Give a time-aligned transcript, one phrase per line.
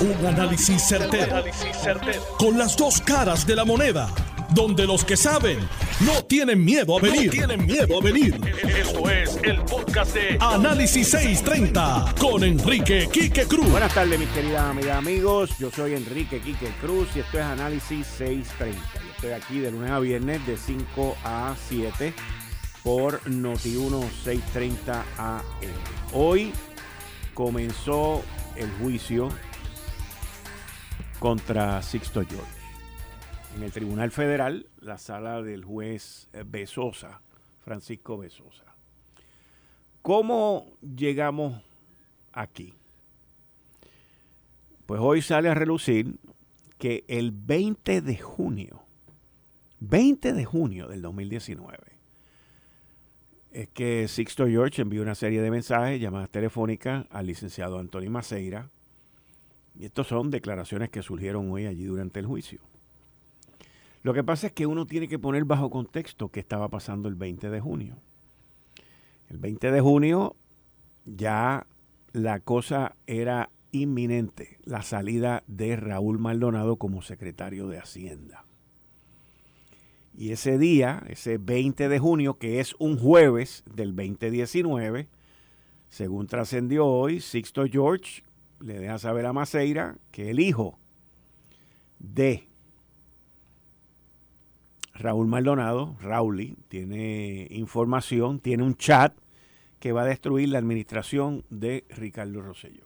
[0.00, 1.44] Un análisis certero,
[2.38, 4.08] Con las dos caras de la moneda.
[4.54, 5.58] Donde los que saben
[6.00, 7.30] no tienen miedo a venir.
[7.30, 8.40] tienen miedo a venir.
[8.66, 13.70] Esto es el podcast de Análisis 630 con Enrique Quique Cruz.
[13.70, 15.50] Buenas tardes, mis queridas amigas amigos.
[15.58, 18.80] Yo soy Enrique Quique Cruz y esto es Análisis 630.
[18.94, 22.14] Yo estoy aquí de lunes a viernes de 5 a 7
[22.82, 25.42] por Noti1 630 AM.
[26.14, 26.54] Hoy
[27.34, 28.22] comenzó
[28.56, 29.28] el juicio
[31.20, 32.60] contra Sixto George.
[33.54, 37.20] En el Tribunal Federal, la sala del juez Besosa,
[37.62, 38.74] Francisco Besosa.
[40.00, 41.62] ¿Cómo llegamos
[42.32, 42.72] aquí?
[44.86, 46.18] Pues hoy sale a relucir
[46.78, 48.82] que el 20 de junio,
[49.80, 51.76] 20 de junio del 2019,
[53.52, 58.70] es que Sixto George envió una serie de mensajes, llamadas telefónicas al licenciado Antonio Maceira.
[59.78, 62.60] Y estas son declaraciones que surgieron hoy allí durante el juicio.
[64.02, 67.14] Lo que pasa es que uno tiene que poner bajo contexto qué estaba pasando el
[67.14, 67.96] 20 de junio.
[69.28, 70.36] El 20 de junio
[71.04, 71.66] ya
[72.12, 78.44] la cosa era inminente, la salida de Raúl Maldonado como secretario de Hacienda.
[80.16, 85.08] Y ese día, ese 20 de junio, que es un jueves del 2019,
[85.88, 88.22] según trascendió hoy, Sixto George
[88.60, 90.78] le deja saber a Maceira que el hijo
[91.98, 92.46] de
[94.94, 99.14] Raúl Maldonado, Rauli, tiene información, tiene un chat
[99.78, 102.84] que va a destruir la administración de Ricardo Rosselló.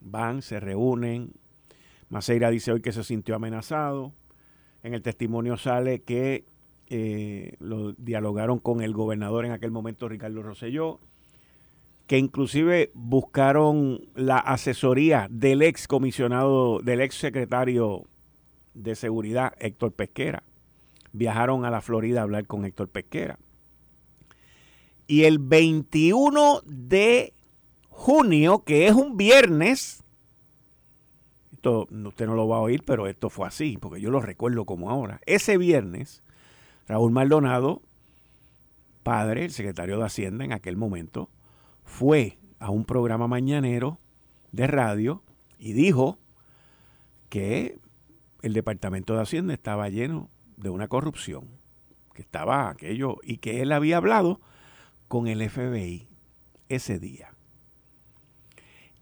[0.00, 1.32] Van, se reúnen.
[2.10, 4.12] Maceira dice hoy que se sintió amenazado.
[4.82, 6.44] En el testimonio sale que
[6.88, 11.00] eh, lo dialogaron con el gobernador en aquel momento, Ricardo Rosselló,
[12.06, 18.04] que inclusive buscaron la asesoría del ex comisionado, del ex secretario
[18.74, 20.42] de seguridad, Héctor Pesquera.
[21.12, 23.38] Viajaron a la Florida a hablar con Héctor Pesquera.
[25.06, 27.32] Y el 21 de
[27.88, 30.02] junio, que es un viernes,
[31.62, 34.90] usted no lo va a oír, pero esto fue así, porque yo lo recuerdo como
[34.90, 35.20] ahora.
[35.26, 36.22] Ese viernes,
[36.88, 37.82] Raúl Maldonado,
[39.02, 41.28] padre, el secretario de Hacienda en aquel momento,
[41.92, 43.98] fue a un programa mañanero
[44.50, 45.22] de radio
[45.58, 46.18] y dijo
[47.28, 47.78] que
[48.40, 51.46] el Departamento de Hacienda estaba lleno de una corrupción,
[52.14, 54.40] que estaba aquello, y que él había hablado
[55.06, 56.08] con el FBI
[56.70, 57.34] ese día.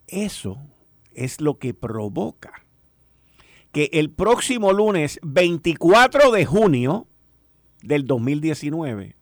[0.09, 0.59] Eso
[1.15, 2.65] es lo que provoca
[3.71, 7.07] que el próximo lunes 24 de junio
[7.83, 9.15] del 2019,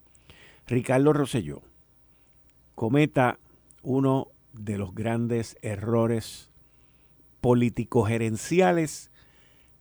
[0.67, 1.61] Ricardo Rosselló
[2.75, 3.39] cometa
[3.83, 6.49] uno de los grandes errores
[7.41, 9.11] político-gerenciales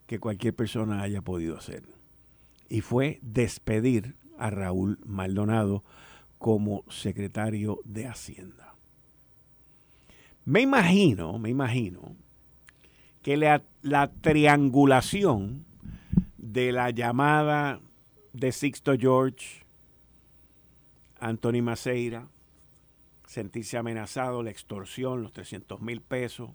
[0.06, 1.84] que cualquier persona haya podido hacer.
[2.70, 5.84] Y fue despedir a Raúl Maldonado
[6.38, 8.76] como secretario de Hacienda.
[10.46, 12.16] Me imagino, me imagino
[13.24, 15.66] que la, la triangulación
[16.38, 17.82] de la llamada
[18.32, 19.64] de Sixto George,
[21.20, 22.28] Anthony Maceira,
[23.28, 26.50] sentirse amenazado, la extorsión, los 300 mil pesos,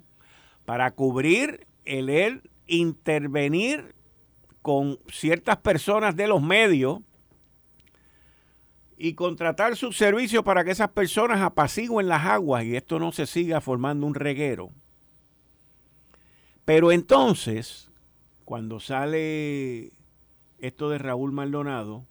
[0.65, 3.95] para cubrir el él intervenir
[4.63, 7.01] con ciertas personas de los medios
[8.97, 13.27] y contratar sus servicios para que esas personas apaciguen las aguas y esto no se
[13.27, 14.71] siga formando un reguero.
[16.65, 17.91] Pero entonces,
[18.45, 19.91] cuando sale
[20.61, 22.07] esto de Raúl Maldonado,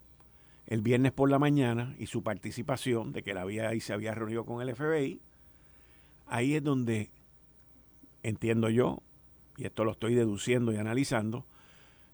[0.71, 4.15] el viernes por la mañana, y su participación de que la había y se había
[4.15, 5.19] reunido con el FBI,
[6.27, 7.09] ahí es donde
[8.23, 9.03] entiendo yo,
[9.57, 11.45] y esto lo estoy deduciendo y analizando,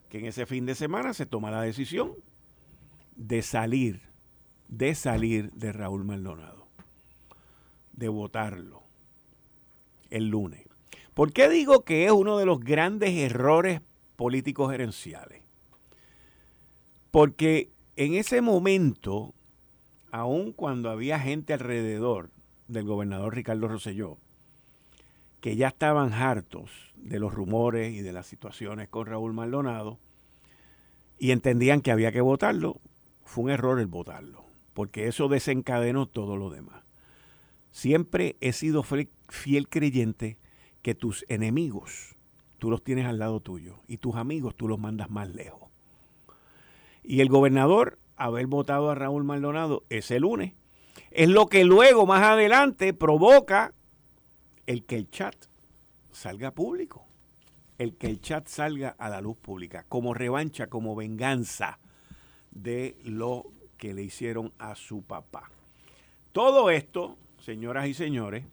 [0.08, 2.14] que en ese fin de semana se toma la decisión
[3.14, 4.08] de salir
[4.66, 6.66] de salir de Raúl Maldonado,
[7.92, 8.82] de votarlo
[10.10, 10.66] el lunes.
[11.14, 13.82] ¿Por qué digo que es uno de los grandes errores
[14.16, 15.42] políticos gerenciales?
[17.12, 19.34] Porque en ese momento,
[20.10, 22.30] aun cuando había gente alrededor
[22.66, 24.18] del gobernador Ricardo Rosselló,
[25.40, 29.98] que ya estaban hartos de los rumores y de las situaciones con Raúl Maldonado,
[31.18, 32.80] y entendían que había que votarlo,
[33.24, 34.48] fue un error el votarlo
[34.78, 36.84] porque eso desencadenó todo lo demás.
[37.72, 40.38] Siempre he sido fiel creyente
[40.82, 42.14] que tus enemigos
[42.58, 45.67] tú los tienes al lado tuyo y tus amigos tú los mandas más lejos.
[47.08, 50.52] Y el gobernador, haber votado a Raúl Maldonado ese lunes,
[51.10, 53.72] es lo que luego, más adelante, provoca
[54.66, 55.34] el que el chat
[56.12, 57.06] salga público.
[57.78, 61.78] el que el chat salga a la luz pública, como revancha, como venganza
[62.50, 63.46] de lo
[63.78, 65.48] que le hicieron a su papá.
[66.32, 68.44] Todo esto, señoras y señores,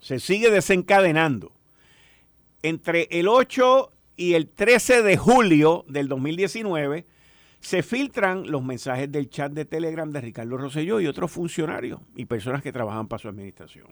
[0.00, 1.52] se sigue desencadenando.
[2.62, 7.06] Entre el 8 y el 13 de julio del 2019
[7.60, 12.26] se filtran los mensajes del chat de Telegram de Ricardo Rosselló y otros funcionarios y
[12.26, 13.86] personas que trabajan para su administración.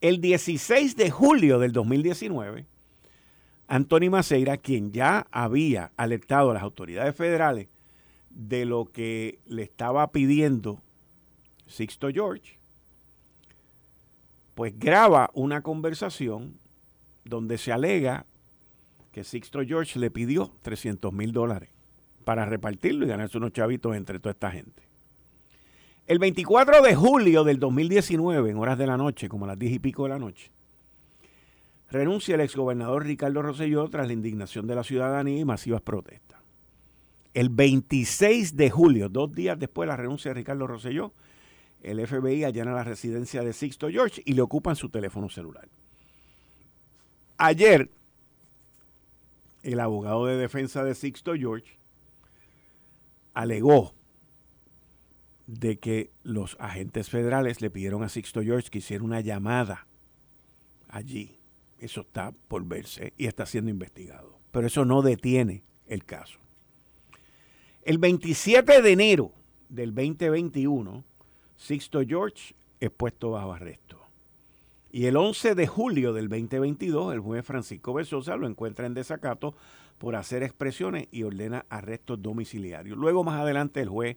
[0.00, 2.66] El 16 de julio del 2019,
[3.68, 7.68] Anthony Maceira, quien ya había alertado a las autoridades federales
[8.30, 10.80] de lo que le estaba pidiendo
[11.66, 12.58] Sixto George,
[14.54, 16.54] pues graba una conversación
[17.24, 18.26] donde se alega
[19.12, 21.70] que Sixto George le pidió 300 mil dólares
[22.30, 24.84] para repartirlo y ganarse unos chavitos entre toda esta gente.
[26.06, 29.72] El 24 de julio del 2019, en horas de la noche, como a las 10
[29.72, 30.52] y pico de la noche,
[31.90, 36.38] renuncia el exgobernador Ricardo Rosselló tras la indignación de la ciudadanía y masivas protestas.
[37.34, 41.12] El 26 de julio, dos días después de la renuncia de Ricardo Rosselló,
[41.82, 45.66] el FBI allana la residencia de Sixto George y le ocupan su teléfono celular.
[47.38, 47.90] Ayer,
[49.64, 51.79] el abogado de defensa de Sixto George
[53.40, 53.94] alegó
[55.46, 59.86] de que los agentes federales le pidieron a Sixto George que hiciera una llamada
[60.88, 61.38] allí.
[61.78, 64.38] Eso está por verse y está siendo investigado.
[64.52, 66.38] Pero eso no detiene el caso.
[67.82, 69.32] El 27 de enero
[69.68, 71.02] del 2021,
[71.56, 73.98] Sixto George es puesto bajo arresto.
[74.92, 79.54] Y el 11 de julio del 2022, el juez Francisco Besosa lo encuentra en desacato
[80.00, 82.96] por hacer expresiones y ordena arrestos domiciliarios.
[82.96, 84.16] Luego, más adelante, el juez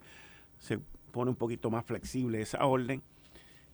[0.57, 0.80] se
[1.12, 3.03] pone un poquito más flexible esa orden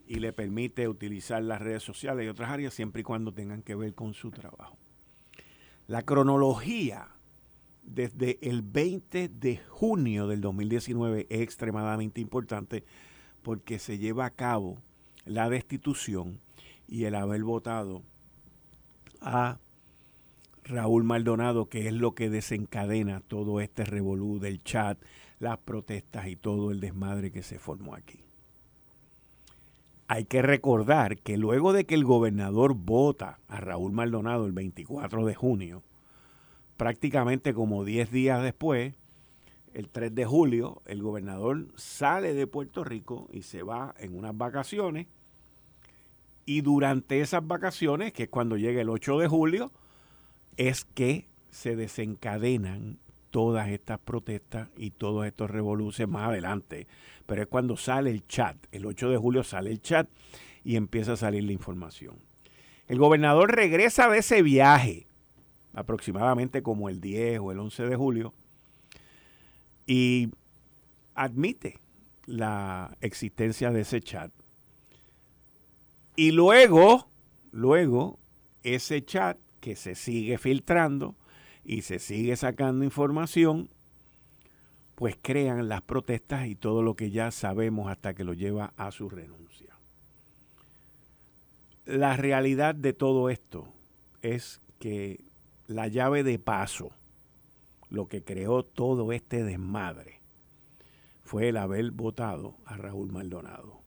[0.08, 3.76] y le permite utilizar las redes sociales y otras áreas siempre y cuando tengan que
[3.76, 4.76] ver con su trabajo.
[5.86, 7.06] La cronología
[7.84, 12.82] desde el 20 de junio del 2019 es extremadamente importante
[13.44, 14.78] porque se lleva a cabo
[15.26, 16.40] la destitución
[16.88, 18.02] y el haber votado
[19.20, 19.58] a
[20.70, 24.98] Raúl Maldonado, que es lo que desencadena todo este revolú del chat,
[25.38, 28.20] las protestas y todo el desmadre que se formó aquí.
[30.08, 35.26] Hay que recordar que luego de que el gobernador vota a Raúl Maldonado el 24
[35.26, 35.82] de junio,
[36.76, 38.94] prácticamente como 10 días después,
[39.74, 44.36] el 3 de julio, el gobernador sale de Puerto Rico y se va en unas
[44.36, 45.06] vacaciones.
[46.44, 49.70] Y durante esas vacaciones, que es cuando llega el 8 de julio,
[50.56, 52.98] es que se desencadenan
[53.30, 56.86] todas estas protestas y todos estos revoluciones más adelante.
[57.26, 60.08] Pero es cuando sale el chat, el 8 de julio sale el chat
[60.64, 62.16] y empieza a salir la información.
[62.88, 65.06] El gobernador regresa de ese viaje,
[65.74, 68.34] aproximadamente como el 10 o el 11 de julio,
[69.86, 70.28] y
[71.14, 71.78] admite
[72.26, 74.32] la existencia de ese chat.
[76.16, 77.08] Y luego,
[77.52, 78.18] luego,
[78.62, 81.14] ese chat que se sigue filtrando
[81.64, 83.68] y se sigue sacando información,
[84.94, 88.90] pues crean las protestas y todo lo que ya sabemos hasta que lo lleva a
[88.90, 89.74] su renuncia.
[91.86, 93.72] La realidad de todo esto
[94.22, 95.20] es que
[95.66, 96.90] la llave de paso,
[97.88, 100.20] lo que creó todo este desmadre,
[101.24, 103.80] fue el haber votado a Raúl Maldonado,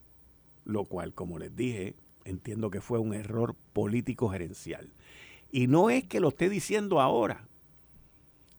[0.64, 1.94] lo cual, como les dije,
[2.24, 4.88] entiendo que fue un error político gerencial.
[5.54, 7.46] Y no es que lo esté diciendo ahora,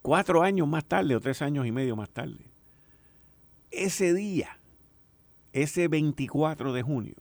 [0.02, 2.46] cuatro años más tarde o tres años y medio más tarde.
[3.70, 4.58] Ese día,
[5.52, 7.16] ese 24 de junio,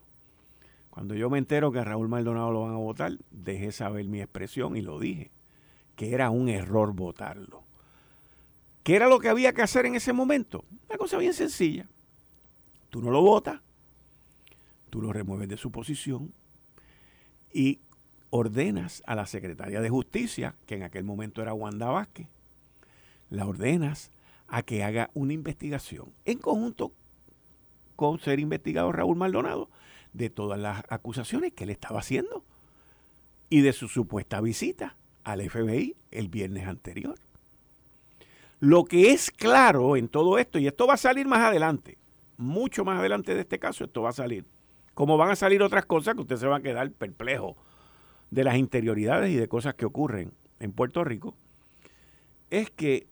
[0.91, 4.21] cuando yo me entero que a Raúl Maldonado lo van a votar, dejé saber mi
[4.21, 5.33] expresión y lo dije,
[5.97, 7.65] que era un error votarlo.
[8.85, 10.65] ¿Qué era lo que había que hacer en ese momento?
[10.89, 11.89] Una cosa bien sencilla.
[12.91, 13.61] Tú no lo votas,
[14.89, 16.33] tú lo remueves de su posición
[17.55, 17.81] y
[18.37, 22.27] ordenas a la secretaria de Justicia, que en aquel momento era Wanda Vázquez,
[23.31, 24.11] la ordenas
[24.49, 26.91] a que haga una investigación en conjunto
[27.95, 29.71] con ser investigado Raúl Maldonado
[30.15, 32.43] de todas las acusaciones que él estaba haciendo
[33.51, 37.15] y de su supuesta visita al FBI el viernes anterior.
[38.59, 41.99] Lo que es claro en todo esto, y esto va a salir más adelante,
[42.37, 44.45] mucho más adelante de este caso, esto va a salir,
[44.93, 47.57] como van a salir otras cosas que usted se va a quedar perplejo
[48.31, 51.35] de las interioridades y de cosas que ocurren en Puerto Rico,
[52.51, 53.07] es que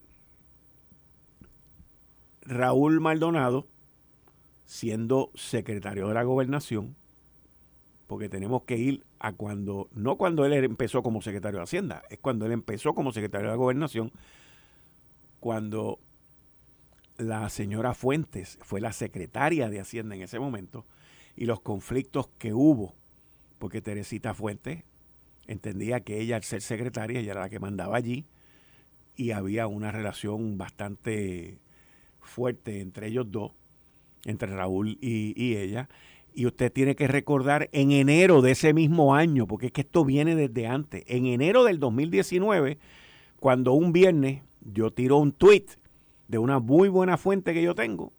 [2.41, 3.67] Raúl Maldonado,
[4.65, 6.95] siendo secretario de la gobernación,
[8.07, 12.19] porque tenemos que ir a cuando, no cuando él empezó como secretario de Hacienda, es
[12.19, 14.11] cuando él empezó como secretario de la Gobernación,
[15.39, 15.99] cuando
[17.17, 20.85] la señora Fuentes fue la secretaria de Hacienda en ese momento
[21.35, 22.93] y los conflictos que hubo,
[23.59, 24.83] porque Teresita Fuentes
[25.47, 28.25] entendía que ella al ser secretaria ella era la que mandaba allí
[29.15, 31.59] y había una relación bastante
[32.21, 33.51] fuerte entre ellos dos,
[34.25, 35.89] entre Raúl y, ella.
[36.33, 40.03] Y usted tiene que recordar en enero de ese mismo año, porque es que esto
[40.03, 42.79] viene desde antes, en enero del 2019,
[43.39, 45.65] cuando un viernes yo tiro un tweet
[46.27, 48.13] de una muy buena fuente que yo tengo,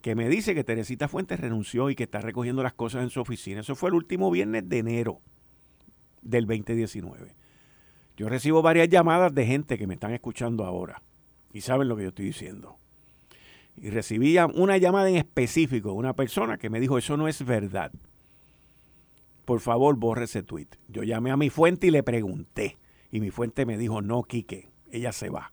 [0.00, 3.20] que me dice que Teresita Fuentes renunció y que está recogiendo las cosas en su
[3.20, 3.62] oficina.
[3.62, 5.20] Eso fue el último viernes de enero
[6.24, 7.34] del 2019.
[8.16, 11.02] Yo recibo varias llamadas de gente que me están escuchando ahora
[11.52, 12.78] y saben lo que yo estoy diciendo.
[13.76, 17.44] Y recibí una llamada en específico de una persona que me dijo, eso no es
[17.44, 17.92] verdad.
[19.44, 20.68] Por favor, borre ese tweet.
[20.88, 22.78] Yo llamé a mi fuente y le pregunté.
[23.10, 25.52] Y mi fuente me dijo, no, Quique, ella se va.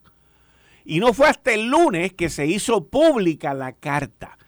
[0.84, 4.38] Y no fue hasta el lunes que se hizo pública la carta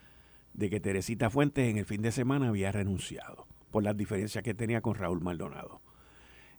[0.52, 4.54] de que Teresita Fuentes en el fin de semana había renunciado por las diferencias que
[4.54, 5.80] tenía con Raúl Maldonado.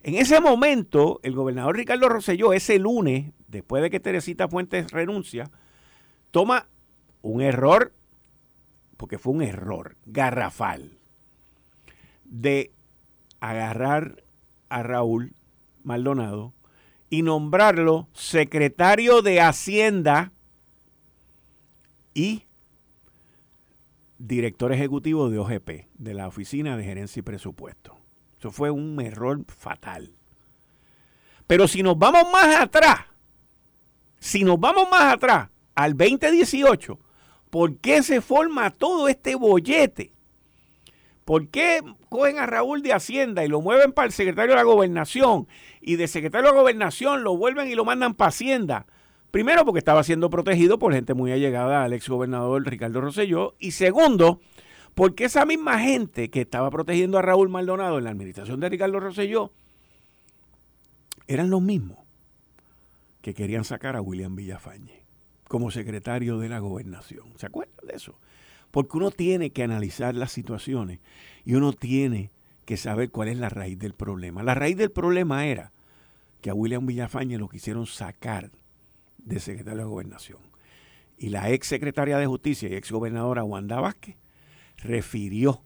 [0.06, 5.50] En ese momento, el gobernador Ricardo Rosselló, ese lunes, después de que Teresita Fuentes renuncia,
[6.30, 6.68] toma
[7.24, 7.92] un error,
[8.98, 10.92] porque fue un error garrafal,
[12.24, 12.72] de
[13.40, 14.22] agarrar
[14.70, 15.34] a Raúl
[15.84, 16.54] Maldonado
[17.10, 20.32] y nombrarlo secretario de Hacienda
[22.14, 22.44] y
[24.20, 27.95] director ejecutivo de OGP, de la Oficina de Gerencia y Presupuesto.
[28.52, 30.12] Fue un error fatal.
[31.48, 33.02] Pero si nos vamos más atrás,
[34.20, 37.00] si nos vamos más atrás, al 2018,
[37.50, 40.14] ¿por qué se forma todo este bollete?
[41.26, 44.64] ¿Por qué cogen a Raúl de Hacienda y lo mueven para el secretario de la
[44.64, 45.48] Gobernación?
[45.82, 48.86] Y de secretario de la Gobernación lo vuelven y lo mandan para Hacienda.
[49.32, 53.56] Primero, porque estaba siendo protegido por gente muy allegada al ex gobernador Ricardo Rosselló.
[53.60, 54.40] Y segundo,
[54.96, 59.00] porque esa misma gente que estaba protegiendo a Raúl Maldonado en la administración de Ricardo
[59.00, 59.52] Rosselló
[61.28, 62.00] eran los mismos
[63.22, 65.04] que querían sacar a William Villafañe
[65.50, 67.26] como secretario de la gobernación.
[67.38, 68.18] ¿Se acuerdan de eso?
[68.72, 71.00] Porque uno tiene que analizar las situaciones
[71.44, 72.32] y uno tiene
[72.66, 74.44] que saber cuál es la raíz del problema.
[74.44, 75.72] La raíz del problema era
[76.42, 78.50] que a William Villafañe lo quisieron sacar
[79.18, 80.40] de secretario de gobernación.
[81.18, 84.16] Y la ex secretaria de Justicia y ex gobernadora Wanda Vázquez
[84.78, 85.62] refirió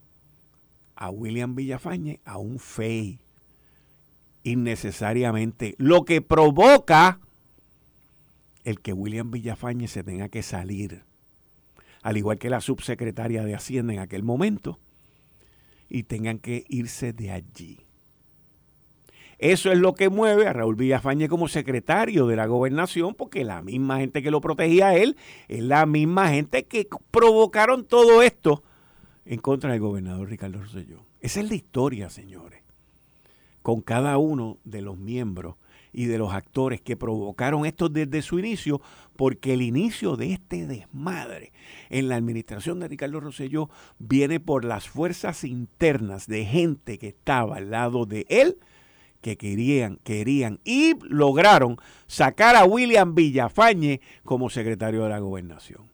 [0.96, 3.20] a William Villafañe a un FEI
[4.44, 7.20] innecesariamente, lo que provoca
[8.64, 11.04] el que William Villafañe se tenga que salir,
[12.02, 14.80] al igual que la subsecretaria de Hacienda en aquel momento,
[15.90, 17.80] y tengan que irse de allí.
[19.40, 23.62] Eso es lo que mueve a Raúl Villafañe como secretario de la gobernación, porque la
[23.62, 25.16] misma gente que lo protegía a él
[25.48, 28.64] es la misma gente que provocaron todo esto
[29.30, 31.06] en contra del gobernador Ricardo Rosselló.
[31.22, 32.64] Esa es la historia, señores,
[33.62, 35.56] con cada uno de los miembros
[35.94, 38.82] y de los actores que provocaron esto desde su inicio,
[39.16, 41.52] porque el inicio de este desmadre
[41.92, 43.70] en la administración de Ricardo Rosselló
[44.00, 48.58] viene por las fuerzas internas de gente que estaba al lado de él,
[49.22, 55.89] que querían, querían y lograron sacar a William Villafañe como secretario de la gobernación.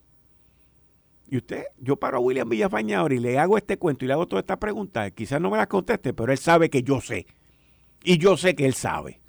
[1.27, 4.13] Y usted, yo paro a William Villafañe ahora y le hago este cuento y le
[4.13, 7.25] hago todas estas preguntas, quizás no me las conteste, pero él sabe que yo sé.
[8.03, 9.20] Y yo sé que él sabe.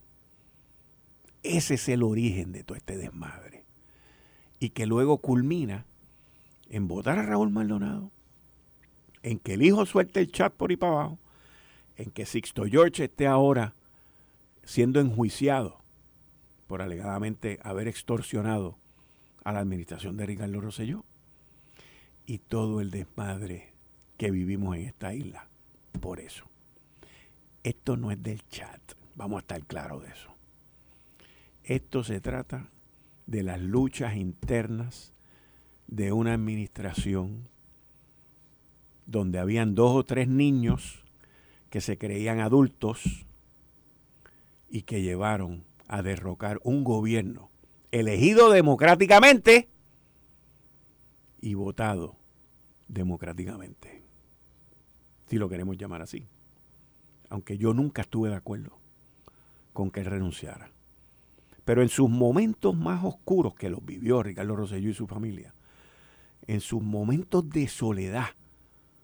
[1.43, 3.65] Ese es el origen de todo este desmadre.
[4.59, 5.87] Y que luego culmina
[6.69, 8.11] en votar a Raúl Maldonado,
[9.23, 11.19] en que el hijo suelte el chat por ahí para abajo,
[11.97, 13.75] en que Sixto George esté ahora
[14.65, 15.79] siendo enjuiciado
[16.67, 18.77] por alegadamente haber extorsionado
[19.45, 21.05] a la administración de Ricardo Rosselló
[22.27, 23.73] y todo el desmadre
[24.19, 25.49] que vivimos en esta isla.
[26.01, 26.45] Por eso,
[27.63, 28.81] esto no es del chat,
[29.15, 30.31] vamos a estar claros de eso.
[31.65, 32.69] Esto se trata
[33.27, 35.13] de las luchas internas
[35.89, 37.49] de una administración
[39.07, 41.05] donde habían dos o tres niños
[41.71, 43.27] que se creían adultos
[44.69, 47.51] y que llevaron a derrocar un gobierno
[47.93, 49.69] elegido democráticamente
[51.41, 52.16] y votado
[52.89, 54.03] democráticamente,
[55.29, 56.27] si lo queremos llamar así.
[57.29, 58.79] Aunque yo nunca estuve de acuerdo
[59.73, 60.71] con que él renunciara.
[61.65, 65.53] Pero en sus momentos más oscuros que los vivió Ricardo Rosselló y su familia,
[66.47, 68.29] en sus momentos de soledad,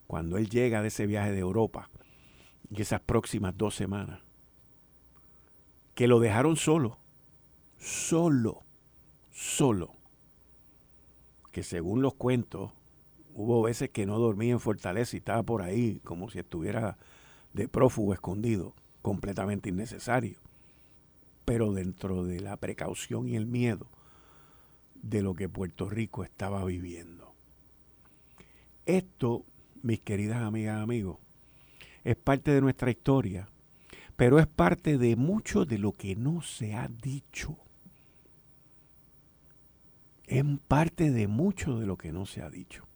[0.06, 1.90] cuando él llega de ese viaje de Europa
[2.70, 4.20] y esas próximas dos semanas,
[5.94, 6.98] que lo dejaron solo,
[7.78, 8.62] solo,
[9.32, 9.94] solo,
[11.50, 12.72] que según los cuentos,
[13.34, 16.98] hubo veces que no dormía en Fortaleza y estaba por ahí como si estuviera
[17.52, 20.38] de prófugo escondido, completamente innecesario,
[21.44, 23.86] pero dentro de la precaución y el miedo
[24.94, 27.32] de lo que Puerto Rico estaba viviendo.
[28.86, 29.44] Esto,
[29.82, 31.18] mis queridas amigas y amigos,
[32.04, 33.48] es parte de nuestra historia,
[34.16, 37.56] pero es parte de mucho de lo que no se ha dicho.
[40.26, 42.86] Es parte de mucho de lo que no se ha dicho.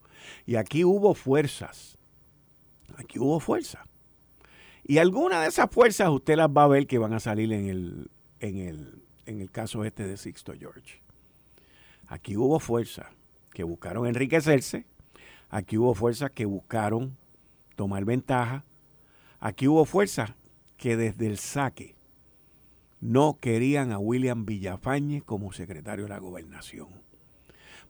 [0.46, 1.98] Y aquí hubo fuerzas.
[2.96, 3.82] Aquí hubo fuerzas.
[4.84, 7.66] Y algunas de esas fuerzas usted las va a ver que van a salir en
[7.66, 11.02] el, en el, en el caso este de Sixto George.
[12.06, 13.06] Aquí hubo fuerzas
[13.52, 14.84] que buscaron enriquecerse.
[15.50, 17.16] Aquí hubo fuerzas que buscaron
[17.74, 18.64] tomar ventaja
[19.40, 20.32] Aquí hubo fuerzas
[20.76, 21.94] que desde el saque
[23.00, 26.88] no querían a William Villafañe como secretario de la gobernación.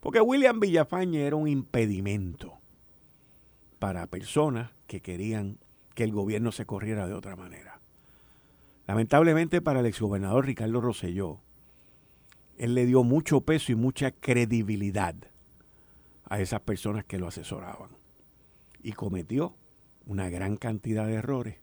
[0.06, 2.60] Porque William Villafañe era un impedimento
[3.80, 5.58] para personas que querían
[5.96, 7.80] que el gobierno se corriera de otra manera.
[8.86, 11.40] Lamentablemente para el exgobernador Ricardo Rosselló,
[12.56, 15.16] él le dio mucho peso y mucha credibilidad
[16.26, 17.90] a esas personas que lo asesoraban.
[18.84, 19.56] Y cometió
[20.06, 21.56] una gran cantidad de errores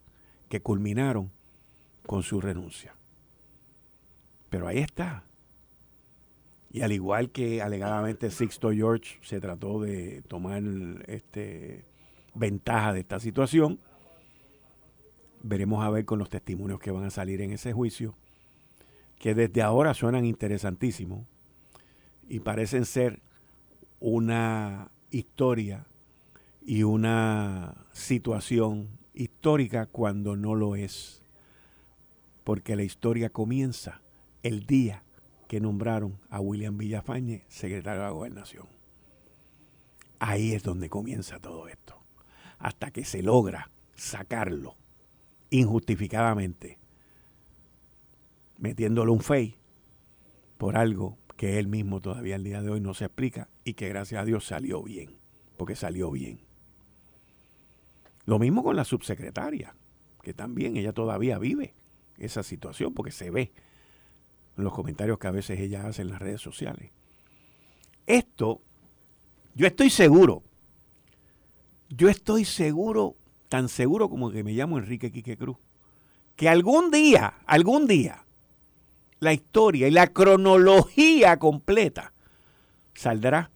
[0.50, 1.32] que culminaron
[2.06, 2.94] con su renuncia.
[4.50, 5.24] Pero ahí está.
[6.74, 10.64] Y al igual que alegadamente Sixto George se trató de tomar
[11.06, 11.86] este,
[12.34, 13.80] ventaja de esta situación,
[15.44, 18.16] veremos a ver con los testimonios que van a salir en ese juicio,
[19.20, 21.28] que desde ahora suenan interesantísimos
[22.28, 23.22] y parecen ser
[24.00, 25.86] una historia
[26.66, 31.22] y una situación histórica cuando no lo es.
[32.44, 34.02] Porque la historia comienza
[34.42, 35.04] el día
[35.54, 38.66] que nombraron a William Villafañe secretario de la gobernación.
[40.18, 41.96] Ahí es donde comienza todo esto.
[42.58, 44.76] Hasta que se logra sacarlo
[45.52, 46.80] injustificadamente,
[48.58, 49.56] metiéndole un fey
[50.58, 53.90] por algo que él mismo todavía el día de hoy no se explica y que
[53.90, 55.12] gracias a Dios salió bien,
[55.56, 56.40] porque salió bien.
[58.26, 59.76] Lo mismo con la subsecretaria,
[60.24, 61.76] que también ella todavía vive
[62.18, 63.52] esa situación porque se ve
[64.56, 66.92] los comentarios que a veces ella hace en las redes sociales.
[68.06, 68.62] Esto,
[69.56, 70.44] yo estoy seguro,
[71.90, 73.16] yo estoy seguro,
[73.50, 75.58] tan seguro como que me llamo Enrique Quique Cruz,
[76.36, 78.26] que algún día, algún día,
[79.20, 82.14] la historia y la cronología completa
[82.94, 83.52] saldrá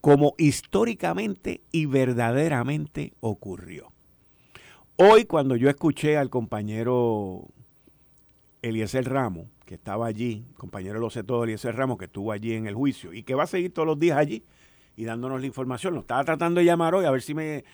[0.00, 3.92] como históricamente y verdaderamente ocurrió.
[4.96, 7.48] Hoy cuando yo escuché al compañero
[8.62, 12.66] Eliezer Ramos, que estaba allí, compañero lo sé todo, Eliezer Ramos, que estuvo allí en
[12.66, 14.42] el juicio y que va a seguir todos los días allí
[14.96, 15.92] y dándonos la información.
[15.92, 17.66] Lo estaba tratando de llamar hoy a ver si me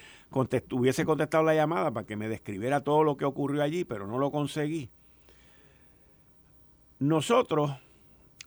[0.72, 4.18] hubiese contestado la llamada para que me describiera todo lo que ocurrió allí, pero no
[4.18, 4.90] lo conseguí.
[6.98, 7.70] Nosotros,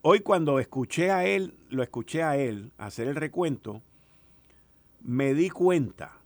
[0.02, 3.80] hoy cuando escuché a él, lo escuché a él hacer el recuento,
[5.00, 6.17] me di cuenta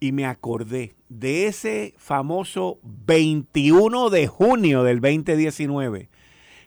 [0.00, 6.08] y me acordé de ese famoso 21 de junio del 2019,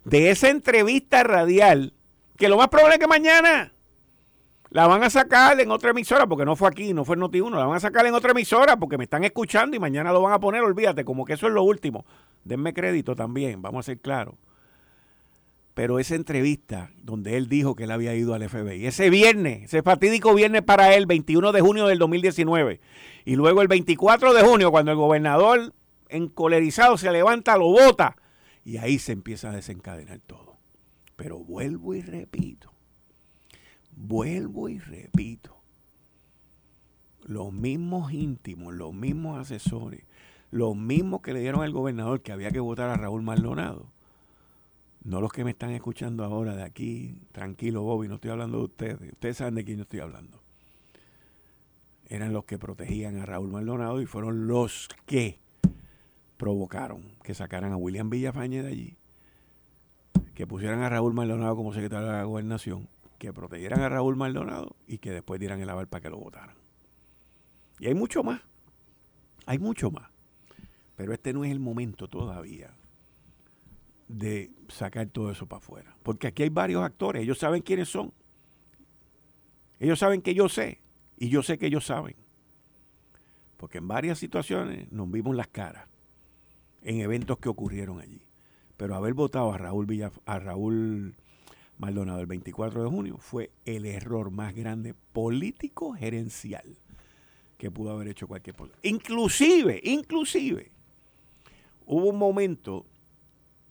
[0.06, 1.94] de esa entrevista radial,
[2.38, 3.74] que lo más probable es que mañana
[4.70, 7.58] la van a sacar en otra emisora, porque no fue aquí, no fue en Noti1,
[7.58, 10.34] la van a sacar en otra emisora porque me están escuchando y mañana lo van
[10.34, 12.06] a poner, olvídate, como que eso es lo último.
[12.44, 14.36] Denme crédito también, vamos a ser claros.
[15.74, 19.82] Pero esa entrevista donde él dijo que él había ido al FBI, ese viernes, ese
[19.82, 22.80] fatídico viernes para él, 21 de junio del 2019,
[23.26, 25.74] y luego el 24 de junio, cuando el gobernador
[26.10, 28.18] encolerizado se levanta, lo vota,
[28.64, 30.58] y ahí se empieza a desencadenar todo.
[31.16, 32.72] Pero vuelvo y repito,
[33.96, 35.58] vuelvo y repito,
[37.26, 40.04] los mismos íntimos, los mismos asesores,
[40.52, 43.93] los mismos que le dieron al gobernador que había que votar a Raúl Maldonado,
[45.04, 48.64] no los que me están escuchando ahora de aquí, tranquilo Bobby, no estoy hablando de
[48.66, 50.42] ustedes, ustedes saben de quién yo estoy hablando.
[52.08, 55.40] Eran los que protegían a Raúl Maldonado y fueron los que
[56.38, 58.98] provocaron que sacaran a William Villafañe de allí,
[60.36, 62.88] que pusieran a Raúl Maldonado como secretario de la gobernación,
[63.20, 66.56] que protegieran a Raúl Maldonado y que después dieran el aval para que lo votaran.
[67.80, 68.42] Y hay mucho más,
[69.46, 70.10] hay mucho más.
[70.96, 72.74] Pero este no es el momento todavía
[74.08, 75.96] de sacar todo eso para afuera.
[76.04, 78.12] Porque aquí hay varios actores, ellos saben quiénes son.
[79.80, 80.80] Ellos saben que yo sé
[81.18, 82.16] y yo sé que ellos saben.
[83.58, 85.88] porque en varias situaciones nos vimos las caras
[86.82, 88.20] en eventos que ocurrieron allí.
[88.76, 91.16] Pero haber votado a Raúl, Villa, a Raúl
[91.78, 96.78] Maldonado el 24 de junio fue el error más grande político gerencial
[97.58, 98.78] que pudo haber hecho cualquier persona.
[98.84, 100.70] Inclusive, inclusive,
[101.86, 102.86] hubo un momento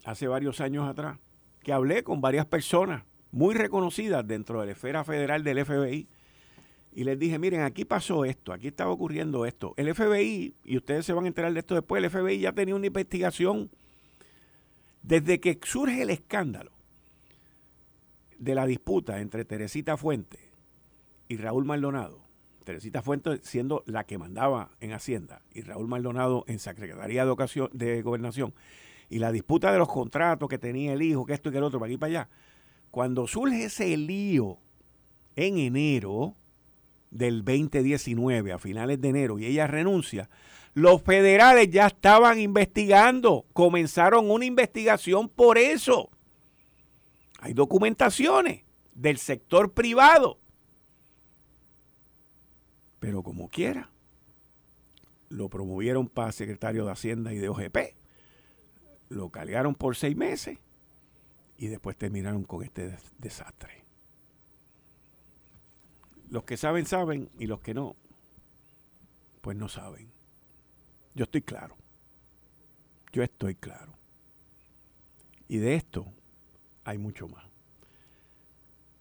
[0.05, 1.19] hace varios años atrás
[1.63, 6.09] que hablé con varias personas muy reconocidas dentro de la esfera federal del FBI
[6.95, 9.73] y les dije, miren, aquí pasó esto, aquí estaba ocurriendo esto.
[9.79, 12.75] El FBI, y ustedes se van a enterar de esto después, el FBI ya tenía
[12.75, 13.71] una investigación
[15.03, 16.71] desde que surge el escándalo
[18.39, 20.39] de la disputa entre Teresita Fuente
[21.29, 22.21] y Raúl Maldonado.
[22.65, 28.03] Teresita Fuente siendo la que mandaba en Hacienda y Raúl Maldonado en Secretaría de, de
[28.03, 28.53] Gobernación.
[29.13, 31.65] Y la disputa de los contratos que tenía el hijo, que esto y que el
[31.65, 32.29] otro, para aquí para allá.
[32.91, 34.57] Cuando surge ese lío
[35.37, 36.35] en enero,
[37.11, 40.31] del 2019, a finales de enero, y ella renuncia,
[40.73, 46.09] los federales ya estaban investigando, comenzaron una investigación por eso.
[47.39, 48.63] Hay documentaciones
[48.95, 50.39] del sector privado.
[52.99, 53.91] Pero como quiera,
[55.29, 57.77] lo promovieron para secretario de Hacienda y de OGP,
[59.13, 60.59] lo cargaron por seis meses
[61.59, 63.85] y después terminaron con este desastre.
[66.31, 67.95] Los que saben, saben, y los que no,
[69.43, 70.09] pues no saben.
[71.15, 71.77] Yo estoy claro.
[73.13, 73.93] Yo estoy claro.
[75.47, 76.07] Y de esto
[76.85, 77.45] hay mucho más.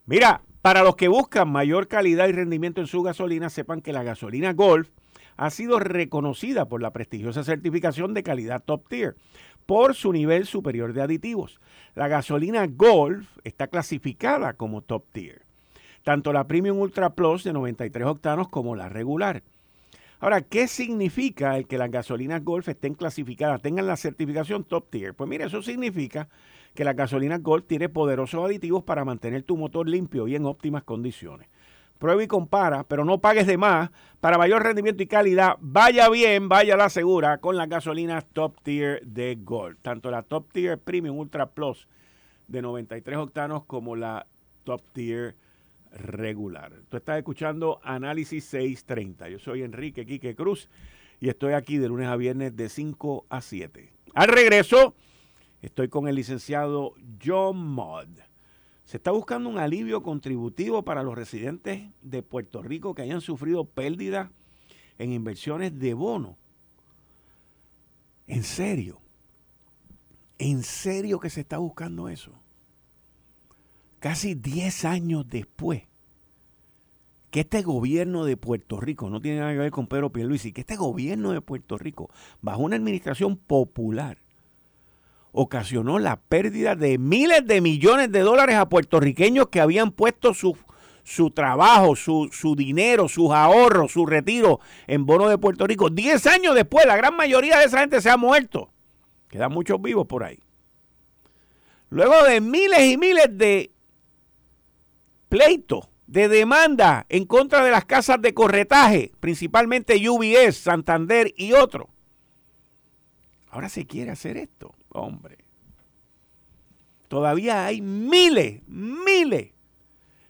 [0.06, 4.04] Mira, para los que buscan mayor calidad y rendimiento en su gasolina, sepan que la
[4.04, 4.89] gasolina Golf
[5.38, 9.15] ha sido reconocida por la prestigiosa certificación de calidad Top Tier
[9.65, 11.60] por su nivel superior de aditivos.
[11.95, 15.41] La gasolina Golf está clasificada como Top Tier
[16.04, 19.43] tanto la Premium Ultra Plus de 93 octanos como la regular.
[20.19, 25.15] Ahora, ¿qué significa el que las gasolinas Golf estén clasificadas, tengan la certificación Top Tier?
[25.15, 26.30] Pues mira, eso significa
[26.76, 30.84] que la gasolina Golf tiene poderosos aditivos para mantener tu motor limpio y en óptimas
[30.84, 31.47] condiciones.
[32.02, 33.92] Prueba y compara, pero no pagues de más.
[34.22, 39.06] Para mayor rendimiento y calidad, vaya bien, vaya la segura con las gasolinas Top Tier
[39.06, 39.78] de Golf.
[39.84, 41.88] Tanto la Top Tier Premium Ultra Plus
[42.48, 44.26] de 93 octanos como la
[44.64, 45.36] Top Tier
[45.92, 46.74] regular.
[46.90, 49.30] Tú estás escuchando Análisis 630.
[49.30, 50.70] Yo soy Enrique Quique Cruz
[51.20, 53.94] y estoy aquí de lunes a viernes de 5 a 7.
[54.16, 54.96] Al regreso,
[55.62, 58.31] estoy con el licenciado John Modd.
[58.91, 63.63] Se está buscando un alivio contributivo para los residentes de Puerto Rico que hayan sufrido
[63.63, 64.30] pérdidas
[64.97, 66.36] en inversiones de bono.
[68.27, 68.99] En serio.
[70.39, 72.34] En serio que se está buscando eso
[74.01, 75.84] casi 10 años después,
[77.30, 80.62] que este gobierno de Puerto Rico, no tiene nada que ver con Pedro Pierluisi, que
[80.62, 82.10] este gobierno de Puerto Rico,
[82.41, 84.20] bajo una administración popular,
[85.32, 90.58] ocasionó la pérdida de miles de millones de dólares a puertorriqueños que habían puesto su,
[91.04, 95.89] su trabajo, su, su, dinero, sus ahorros, su retiro en bono de Puerto Rico.
[95.89, 98.72] Diez años después, la gran mayoría de esa gente se ha muerto.
[99.30, 100.39] Quedan muchos vivos por ahí.
[101.89, 103.72] Luego de miles y miles de
[105.30, 111.88] pleito de demanda en contra de las casas de corretaje, principalmente UBS, Santander y otros.
[113.52, 115.38] Ahora se quiere hacer esto, hombre.
[117.10, 119.52] Todavía hay miles, miles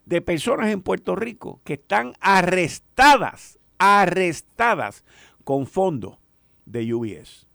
[0.07, 5.03] de personas en Puerto Rico que están arrestadas, arrestadas
[5.43, 6.17] con fondos
[6.65, 7.45] de UBS.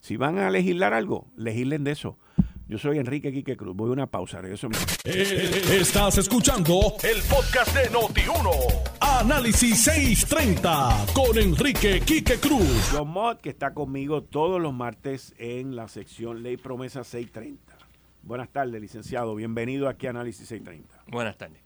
[0.00, 2.18] Si van a legislar algo, legislen de eso.
[2.66, 3.76] Yo soy Enrique Quique Cruz.
[3.76, 4.40] Voy a una pausa.
[4.40, 4.68] Regreso.
[5.04, 8.90] Eh, estás escuchando el podcast de Noti1.
[9.00, 12.90] Análisis 630 con Enrique Quique Cruz.
[12.90, 17.76] John Mott, que está conmigo todos los martes en la sección Ley Promesa 630.
[18.22, 19.34] Buenas tardes, licenciado.
[19.34, 21.04] Bienvenido aquí a Análisis 630.
[21.08, 21.60] Buenas tardes.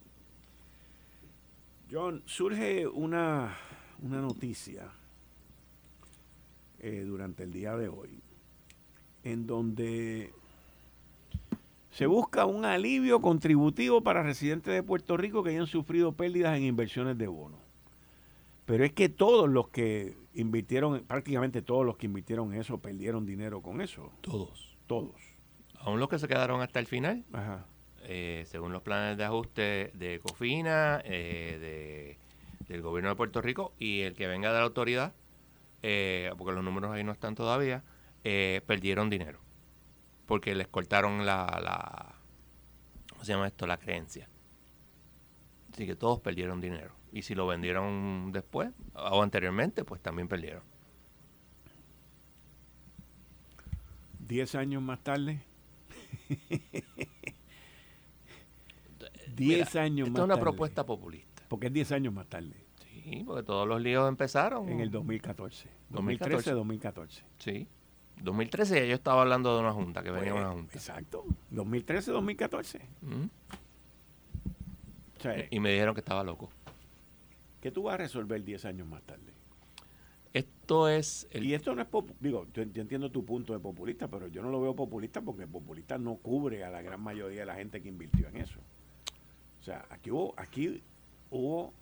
[1.88, 3.56] John, surge una,
[4.02, 4.88] una noticia
[6.80, 8.20] eh, durante el día de hoy
[9.22, 10.32] en donde
[11.98, 16.62] se busca un alivio contributivo para residentes de Puerto Rico que hayan sufrido pérdidas en
[16.62, 17.58] inversiones de bonos.
[18.66, 23.62] Pero es que todos los que invirtieron, prácticamente todos los que invirtieron eso, perdieron dinero
[23.62, 24.12] con eso.
[24.20, 24.76] Todos.
[24.86, 25.20] Todos.
[25.80, 27.66] Aún los que se quedaron hasta el final, Ajá.
[28.04, 32.16] Eh, según los planes de ajuste de COFINA, eh,
[32.68, 35.14] del gobierno de Puerto Rico y el que venga de la autoridad,
[35.82, 37.82] eh, porque los números ahí no están todavía,
[38.22, 39.47] perdieron dinero
[40.28, 42.14] porque les cortaron la, la
[43.10, 43.66] ¿cómo se llama esto?
[43.66, 44.28] La creencia.
[45.72, 46.92] Así que todos perdieron dinero.
[47.12, 50.62] Y si lo vendieron después o anteriormente, pues también perdieron.
[54.18, 55.40] Diez años más tarde.
[59.34, 60.32] diez años más tarde.
[60.32, 61.42] es una propuesta populista.
[61.48, 62.66] Porque es diez años más tarde.
[62.82, 64.68] Sí, porque todos los líos empezaron.
[64.68, 65.70] En el 2014.
[65.88, 67.24] 2013, 2014.
[67.38, 67.66] Sí.
[68.22, 70.74] 2013 yo estaba hablando de una junta, que venía pues, una junta.
[70.74, 71.24] Exacto.
[71.50, 72.80] 2013, 2014.
[75.50, 76.50] y me dijeron que estaba loco.
[77.60, 79.32] ¿Qué tú vas a resolver 10 años más tarde?
[80.32, 81.26] Esto es...
[81.32, 81.88] Y esto no es...
[82.20, 85.48] Digo, yo, entiendo tu punto de populista, pero yo no lo veo populista porque el
[85.48, 88.60] populista no cubre a la gran mayoría de la gente que invirtió en eso.
[89.60, 90.82] O sea, aquí hubo, aquí
[91.30, 91.72] hubo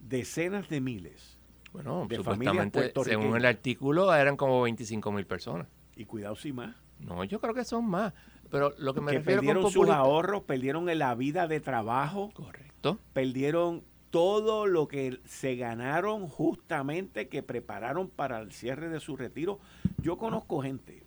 [0.00, 1.38] decenas de miles
[1.72, 5.66] bueno, de supuestamente, según el artículo, eran como 25 mil personas.
[5.96, 6.74] Y cuidado si más.
[6.98, 8.12] No, yo creo que son más.
[8.50, 12.30] Pero lo que me que refiero perdieron sus ahorros, perdieron la vida de trabajo.
[12.34, 12.98] Correcto.
[13.12, 19.58] Perdieron todo lo que se ganaron justamente que prepararon para el cierre de su retiro.
[20.02, 21.01] Yo conozco gente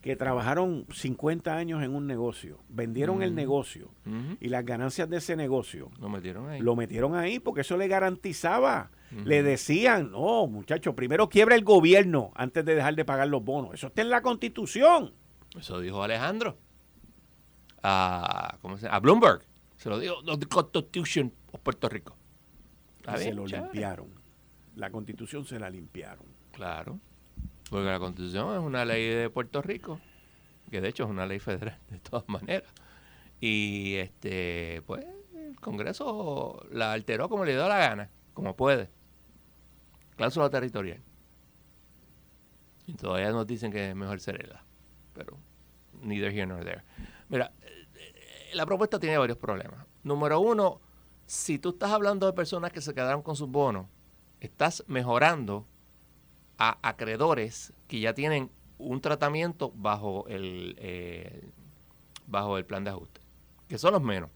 [0.00, 3.90] que trabajaron 50 años en un negocio, vendieron el negocio
[4.40, 6.60] y las ganancias de ese negocio lo metieron ahí.
[6.60, 8.90] Lo metieron ahí porque eso le garantizaba.
[9.24, 13.74] Le decían, no, muchachos, primero quiebra el gobierno antes de dejar de pagar los bonos.
[13.74, 15.12] Eso está en la constitución.
[15.58, 16.56] Eso dijo Alejandro.
[17.82, 19.42] A, ¿cómo se a Bloomberg.
[19.76, 22.16] Se lo dijo, the Constitution of Puerto Rico.
[23.16, 24.08] se lo limpiaron.
[24.76, 26.24] La constitución se la limpiaron.
[26.52, 27.00] Claro.
[27.70, 30.00] Porque la constitución es una ley de Puerto Rico,
[30.70, 32.68] que de hecho es una ley federal de todas maneras.
[33.40, 38.90] Y este, pues, el Congreso la alteró como le dio la gana, como puede.
[40.16, 41.00] Cláusula territorial.
[42.86, 44.64] Y todavía nos dicen que es mejor serela.
[45.14, 45.38] Pero
[46.02, 46.82] neither here nor there.
[47.28, 49.86] Mira, eh, la propuesta tiene varios problemas.
[50.02, 50.80] Número uno,
[51.24, 53.86] si tú estás hablando de personas que se quedaron con sus bonos,
[54.40, 55.66] estás mejorando
[56.60, 61.48] a acreedores que ya tienen un tratamiento bajo el, eh,
[62.26, 63.20] bajo el plan de ajuste,
[63.66, 64.30] que son los menos.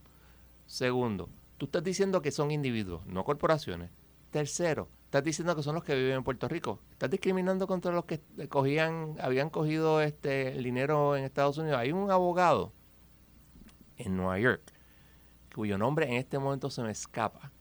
[0.66, 3.90] Segundo, tú estás diciendo que son individuos, no corporaciones.
[4.30, 6.80] Tercero, estás diciendo que son los que viven en Puerto Rico.
[6.90, 11.78] Estás discriminando contra los que cogían, habían cogido este el dinero en Estados Unidos.
[11.78, 12.72] Hay un abogado
[13.98, 14.72] en Nueva York
[15.54, 17.52] cuyo nombre en este momento se me escapa,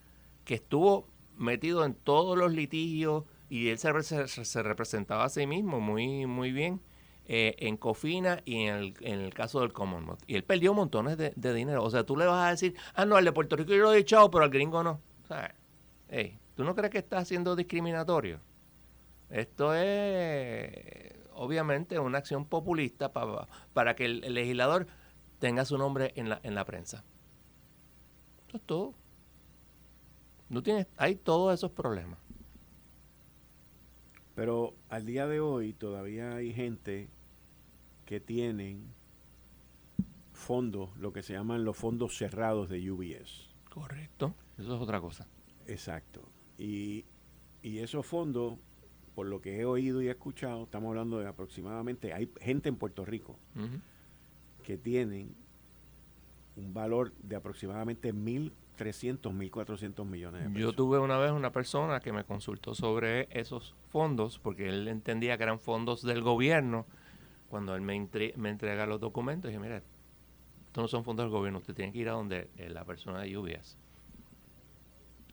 [0.46, 6.26] que estuvo metido en todos los litigios y él se, representaba a sí mismo muy,
[6.26, 6.82] muy bien
[7.28, 10.24] eh, en Cofina y en el, en el, caso del Commonwealth.
[10.26, 11.84] Y él perdió montones de, dinero.
[11.84, 13.94] O sea, tú le vas a decir, ah, no, al de Puerto Rico yo lo
[13.94, 15.00] he echado, pero al gringo no.
[15.24, 15.54] O sea,
[16.56, 18.40] ¿tú no crees que está siendo discriminatorio?
[19.30, 24.88] Esto es, obviamente, una acción populista para, para que el, legislador
[25.38, 27.04] tenga su nombre en la, en la prensa.
[28.48, 28.96] Eso es todo.
[30.50, 32.23] No tienes, hay todos esos problemas.
[34.36, 37.08] Pero al día de hoy todavía hay gente
[38.06, 38.84] que tienen
[40.34, 43.50] fondos, lo que se llaman los fondos cerrados de UBS.
[43.70, 45.28] Correcto, eso es otra cosa.
[45.68, 46.22] Exacto.
[46.58, 47.06] Y,
[47.64, 48.60] esos fondos,
[49.16, 52.76] por lo que he oído y he escuchado, estamos hablando de aproximadamente, hay gente en
[52.76, 53.38] Puerto Rico
[54.64, 55.34] que tienen
[56.58, 60.62] un valor de aproximadamente mil 300, 1.400 millones de pesos.
[60.62, 65.38] Yo tuve una vez una persona que me consultó sobre esos fondos, porque él entendía
[65.38, 66.86] que eran fondos del gobierno.
[67.50, 71.60] Cuando él me, me entrega los documentos, dije, mira, estos no son fondos del gobierno,
[71.60, 73.78] usted tiene que ir a donde eh, la persona de lluvias.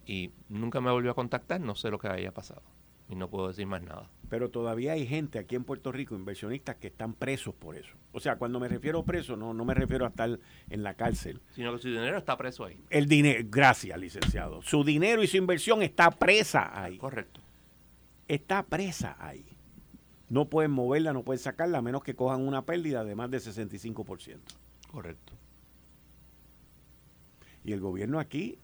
[0.05, 2.63] Y nunca me volvió a contactar, no sé lo que había pasado.
[3.11, 4.09] Y no puedo decir más nada.
[4.29, 7.97] Pero todavía hay gente aquí en Puerto Rico, inversionistas, que están presos por eso.
[8.13, 10.95] O sea, cuando me refiero a preso, no, no me refiero a estar en la
[10.95, 11.41] cárcel.
[11.51, 12.81] Sino que su dinero está preso ahí.
[12.89, 14.63] El dinero, gracias, licenciado.
[14.63, 16.99] Su dinero y su inversión está presa ahí.
[16.99, 17.41] Correcto.
[18.29, 19.45] Está presa ahí.
[20.29, 23.39] No pueden moverla, no pueden sacarla, a menos que cojan una pérdida de más de
[23.39, 24.39] 65%.
[24.93, 25.33] Correcto.
[27.65, 28.61] Y el gobierno aquí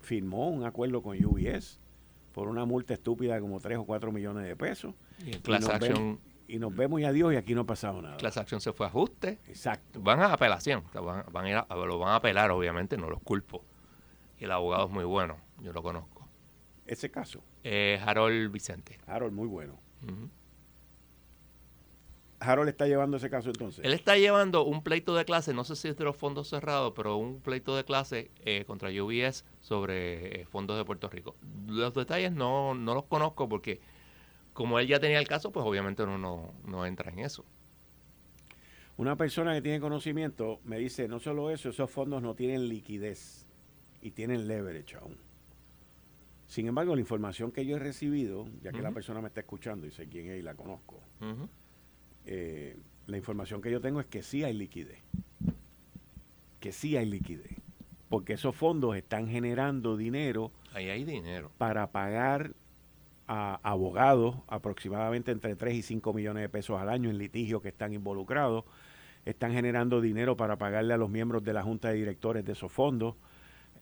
[0.00, 1.78] firmó un acuerdo con UBS
[2.34, 4.94] por una multa estúpida de como 3 o 4 millones de pesos.
[5.24, 6.18] Y, class nos vemos,
[6.48, 8.16] y nos vemos y adiós y aquí no ha pasado nada.
[8.16, 9.38] Class Action se fue a ajuste.
[9.46, 10.00] Exacto.
[10.02, 13.64] Van a apelación, van, van a ir lo van a apelar obviamente, no los culpo.
[14.38, 16.28] Y el abogado es muy bueno, yo lo conozco.
[16.86, 17.40] ¿Ese caso?
[17.62, 18.98] Eh, Harold Vicente.
[19.06, 19.78] Harold, muy bueno.
[22.40, 23.84] Harold está llevando ese caso entonces.
[23.84, 26.92] Él está llevando un pleito de clase, no sé si es de los fondos cerrados,
[26.94, 31.36] pero un pleito de clase eh, contra UBS sobre eh, fondos de Puerto Rico.
[31.66, 33.80] Los detalles no, no los conozco porque
[34.54, 37.44] como él ya tenía el caso, pues obviamente uno no, entra en eso.
[38.96, 43.46] Una persona que tiene conocimiento me dice, no solo eso, esos fondos no tienen liquidez.
[44.00, 45.16] y tienen leverage aún.
[46.46, 49.86] Sin embargo, la información que yo he recibido, ya que la persona me está escuchando
[49.86, 51.00] y sé quién es y la conozco,
[52.26, 54.98] eh, la información que yo tengo es que sí hay liquidez.
[56.60, 57.52] Que sí hay liquidez.
[58.08, 60.52] Porque esos fondos están generando dinero.
[60.72, 61.50] Ahí hay dinero.
[61.58, 62.52] Para pagar
[63.26, 67.68] a abogados aproximadamente entre 3 y 5 millones de pesos al año en litigios que
[67.68, 68.64] están involucrados.
[69.24, 72.70] Están generando dinero para pagarle a los miembros de la junta de directores de esos
[72.70, 73.16] fondos.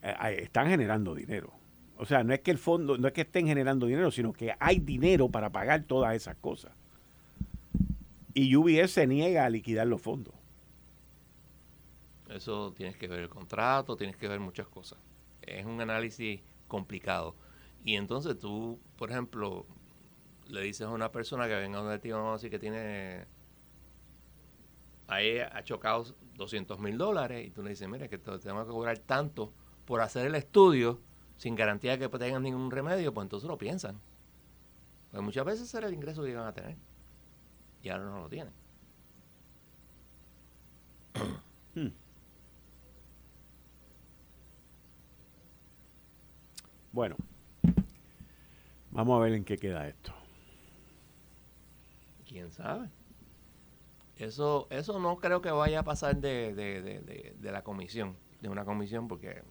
[0.01, 1.53] Eh, están generando dinero.
[1.97, 4.53] O sea, no es que el fondo, no es que estén generando dinero, sino que
[4.59, 6.71] hay dinero para pagar todas esas cosas.
[8.33, 10.33] Y UBS se niega a liquidar los fondos.
[12.29, 14.97] Eso tienes que ver el contrato, tienes que ver muchas cosas.
[15.41, 17.35] Es un análisis complicado.
[17.83, 19.67] Y entonces tú, por ejemplo,
[20.47, 23.25] le dices a una persona que venga donde ti, vamos a decir que tiene,
[25.07, 28.71] ahí ha chocado 200 mil dólares y tú le dices, mira, que te tengo que
[28.71, 29.53] cobrar tanto
[29.85, 31.01] por hacer el estudio
[31.37, 33.99] sin garantía de que tengan ningún remedio, pues entonces lo piensan.
[35.11, 36.77] Porque muchas veces era el ingreso que iban a tener
[37.83, 38.53] y ahora no lo tienen.
[41.75, 41.87] Hmm.
[46.93, 47.15] Bueno,
[48.91, 50.13] vamos a ver en qué queda esto.
[52.27, 52.87] ¿Quién sabe?
[54.15, 59.07] Eso, eso no creo que vaya a pasar de, de la comisión, de una comisión,
[59.07, 59.41] porque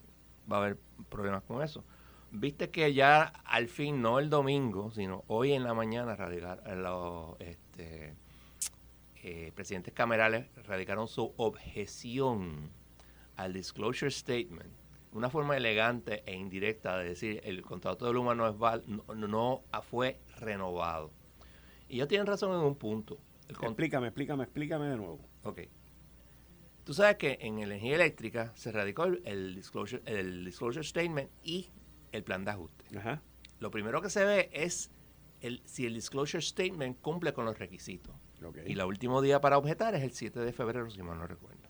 [0.49, 0.77] va a haber
[1.09, 1.83] problemas con eso.
[2.31, 7.35] Viste que ya al fin, no el domingo, sino hoy en la mañana, radicar, los
[7.39, 8.15] este,
[9.23, 12.71] eh, presidentes camerales radicaron su objeción
[13.35, 14.83] al disclosure statement
[15.13, 19.63] una forma elegante e indirecta de decir el contrato de Luma no, es val, no,
[19.83, 21.11] fue renovado.
[21.87, 23.19] Y ellos tienen razón en un punto.
[23.47, 25.19] explícame, explícame, explícame de nuevo.
[25.43, 25.61] Ok.
[26.83, 31.69] Tú sabes que en energía eléctrica se radicó el, disclosure, el disclosure statement y
[32.11, 32.85] el plan de ajuste.
[33.59, 34.91] Lo primero que se ve es
[35.39, 38.15] el, si el disclosure statement cumple con los requisitos.
[38.65, 41.61] Y el último día para objetar es el 7 de febrero, si mal no recuerdo.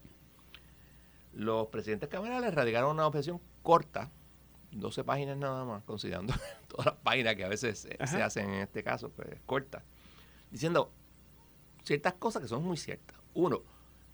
[1.34, 4.12] Los presidentes camerales radicaron una objeción corta,
[4.72, 6.34] 12 páginas nada más, considerando
[6.68, 9.84] todas las páginas que a veces se, hacen en este caso, pues corta,
[10.52, 10.92] diciendo
[11.84, 13.18] ciertas cosas que son muy ciertas.
[13.34, 13.64] Uno,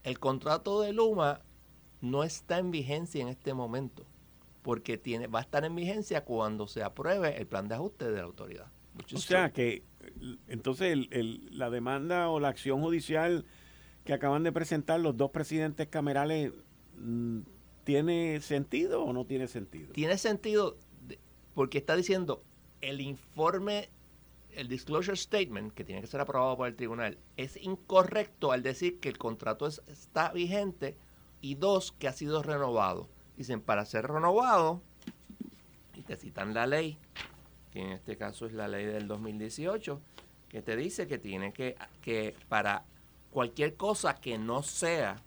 [0.04, 1.41] el contrato de Luma
[2.02, 4.06] no está en vigencia en este momento,
[4.62, 8.17] porque tiene, va a estar en vigencia cuando se apruebe el plan de ajuste de
[8.17, 8.67] la autoridad.
[9.13, 9.84] O sea que
[10.47, 10.97] entonces
[11.51, 13.45] la demanda o la acción judicial
[14.05, 16.51] que acaban de presentar los dos presidentes camerales
[16.99, 17.41] Mm,
[17.83, 19.91] ¿tiene sentido o no tiene sentido?
[19.93, 20.77] Tiene sentido
[21.53, 22.43] porque está diciendo
[22.81, 23.89] el informe,
[24.51, 28.99] el disclosure statement, que tiene que ser aprobado por el tribunal, es incorrecto al decir
[28.99, 30.97] que el contrato está vigente
[31.41, 33.09] y dos, que ha sido renovado.
[33.38, 34.81] Dicen, para ser renovado,
[35.95, 36.97] y te citan la ley,
[37.71, 40.01] que en este caso es la ley del 2018,
[40.49, 42.84] que te dice que tiene que, que para
[43.32, 45.21] cualquier cosa que no sea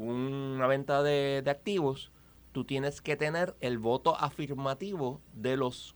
[0.00, 2.10] una venta de, activos,
[2.52, 5.94] tú tienes que tener el voto afirmativo de los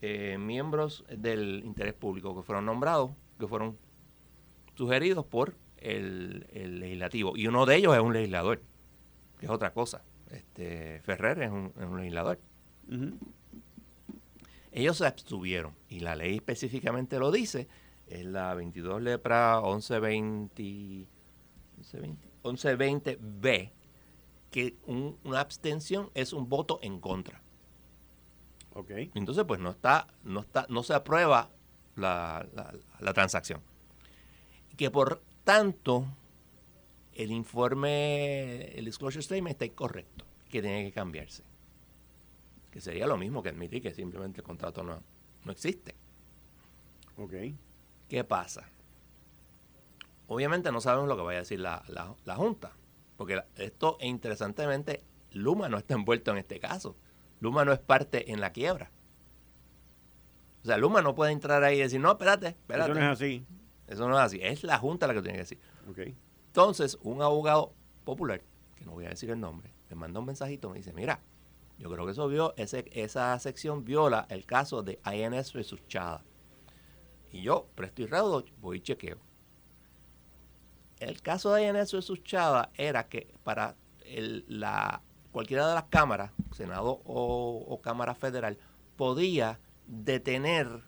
[0.00, 3.76] eh, miembros del interés público que fueron nombrados, que fueron
[4.74, 6.46] sugeridos por el,
[6.80, 7.36] legislativo.
[7.36, 8.62] Y uno de ellos es un legislador,
[9.38, 10.02] que es otra cosa.
[10.30, 12.38] Este, Ferrer es un, legislador.
[14.78, 17.66] Ellos se abstuvieron y la ley específicamente lo dice,
[18.06, 23.72] es la 22 lepra 1120, 1120 1120B,
[24.52, 27.42] que una abstención es un voto en contra.
[28.74, 28.90] Ok.
[29.14, 31.50] Entonces, pues no está, no está, no se aprueba
[31.96, 32.46] la,
[33.12, 33.60] transacción.
[34.76, 36.06] Que por tanto,
[37.14, 41.42] el informe, el disclosure statement está incorrecto, que tiene que cambiarse.
[42.78, 45.02] Que sería lo mismo que admitir que simplemente el contrato no,
[45.44, 45.96] no existe.
[47.16, 47.34] Ok.
[48.06, 48.68] ¿Qué pasa?
[50.28, 51.82] Obviamente no sabemos lo que vaya a decir la,
[52.36, 52.76] Junta,
[53.16, 56.94] porque esto, interesantemente, Luma no está envuelto en este caso.
[57.40, 58.92] Luma no es parte en la quiebra.
[60.62, 62.92] O sea, Luma no puede entrar ahí y decir, no, espérate, espérate.
[62.92, 63.46] Eso no es así.
[63.88, 64.38] Eso no es así.
[64.40, 65.58] Es la Junta la que tiene que decir.
[65.90, 66.16] Okay.
[66.46, 67.74] Entonces, un abogado
[68.04, 68.40] popular,
[68.76, 71.20] que no voy a decir el nombre, me manda un mensajito, me dice, mira,
[71.78, 76.24] yo creo que eso vio, ese, esa sección viola el caso de INS versus Chada.
[77.30, 79.18] Y yo, presto y raudo, voy y chequeo
[81.00, 83.76] el caso de INS versus Chava era que para
[84.48, 85.00] la,
[85.32, 88.58] cualquiera de las cámaras, Senado o, Cámara Federal,
[88.96, 90.82] podía detener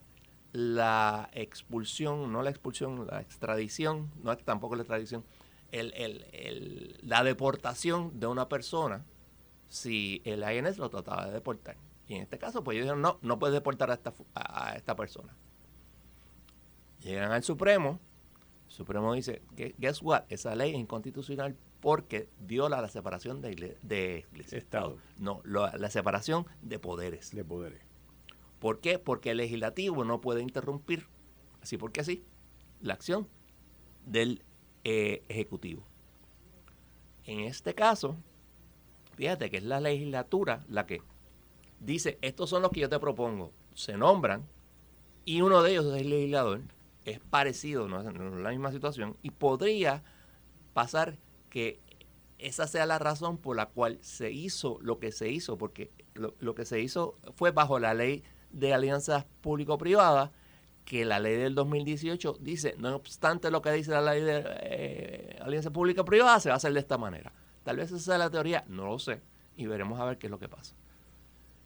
[0.53, 5.23] la expulsión, no la expulsión, la extradición, no tampoco la extradición,
[5.71, 9.05] el, la deportación de una persona
[9.71, 11.77] si el INS lo trataba de deportar.
[12.05, 14.97] Y en este caso, pues ellos dijeron, no, no puedes deportar a esta, a esta
[14.97, 15.33] persona.
[16.99, 18.01] Llegan al Supremo,
[18.67, 19.41] el Supremo dice,
[19.77, 24.97] guess what, esa ley es inconstitucional porque viola la separación de, de Estado.
[25.17, 27.31] No, la separación de poderes.
[27.33, 27.81] De poderes.
[28.59, 28.99] ¿Por qué?
[28.99, 31.07] Porque el legislativo no puede interrumpir,
[31.61, 32.25] así porque así,
[32.81, 33.27] la acción
[34.05, 34.43] del
[34.83, 35.83] eh, ejecutivo.
[37.23, 38.17] En este caso,
[39.21, 41.03] fíjate que es la legislatura la que
[41.79, 44.47] dice, estos son los que yo te propongo, se nombran,
[45.25, 46.61] y uno de ellos es el legislador,
[47.05, 50.01] es parecido, no es la misma situación, y podría
[50.73, 51.19] pasar
[51.51, 51.79] que
[52.39, 56.55] esa sea la razón por la cual se hizo lo que se hizo, porque lo,
[56.55, 60.31] que se hizo fue bajo la ley de alianzas público-privadas,
[60.83, 65.37] que la ley del 2018 dice, no obstante lo que dice la ley de eh,
[65.41, 67.31] alianza público-privada, se va a hacer de esta manera.
[67.63, 69.21] Tal vez esa sea la teoría, no lo sé,
[69.55, 70.75] y veremos a ver qué es lo que pasa.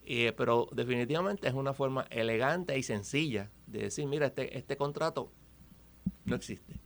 [0.08, 5.32] Eh, pero definitivamente es una forma elegante y sencilla de decir, mira, este, este contrato
[6.26, 6.80] no existe.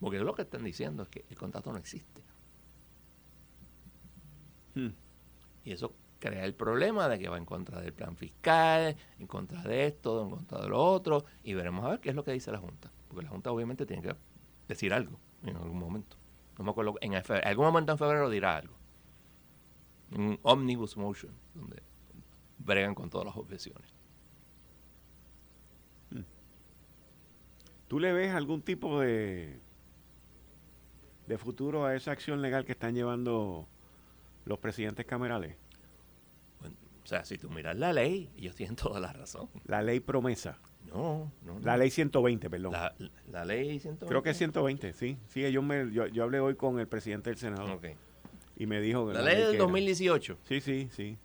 [0.00, 2.22] Porque lo que están diciendo es que el contrato no existe.
[4.74, 4.90] Hmm.
[5.64, 9.62] Y eso crea el problema de que va en contra del plan fiscal, en contra
[9.62, 12.32] de esto, en contra de lo otro, y veremos a ver qué es lo que
[12.32, 12.90] dice la Junta.
[13.08, 14.14] Porque la Junta obviamente tiene que
[14.68, 16.19] decir algo en algún momento.
[16.60, 18.74] No me acuerdo, en algún momento en febrero dirá algo.
[20.14, 21.82] Un omnibus motion, donde
[22.58, 23.94] bregan con todas las objeciones.
[26.10, 26.20] Hmm.
[27.88, 29.58] ¿Tú le ves algún tipo de
[31.28, 33.66] de futuro a esa acción legal que están llevando
[34.44, 35.56] los presidentes camerales?
[37.02, 39.48] o sea, si tú miras la ley, ellos tienen toda la razón.
[39.64, 40.58] La ley promesa.
[40.88, 42.72] No, no, La ley 120, perdón.
[42.72, 44.06] La, ley 120.
[44.06, 45.18] Creo que es 120, sí.
[45.28, 47.74] Sí, yo, me, yo, yo hablé hoy con el presidente del Senado.
[47.74, 47.94] Okay.
[48.56, 49.14] Y me dijo que...
[49.14, 50.38] La, ley del 2018.
[50.48, 51.16] Sí, sí, sí.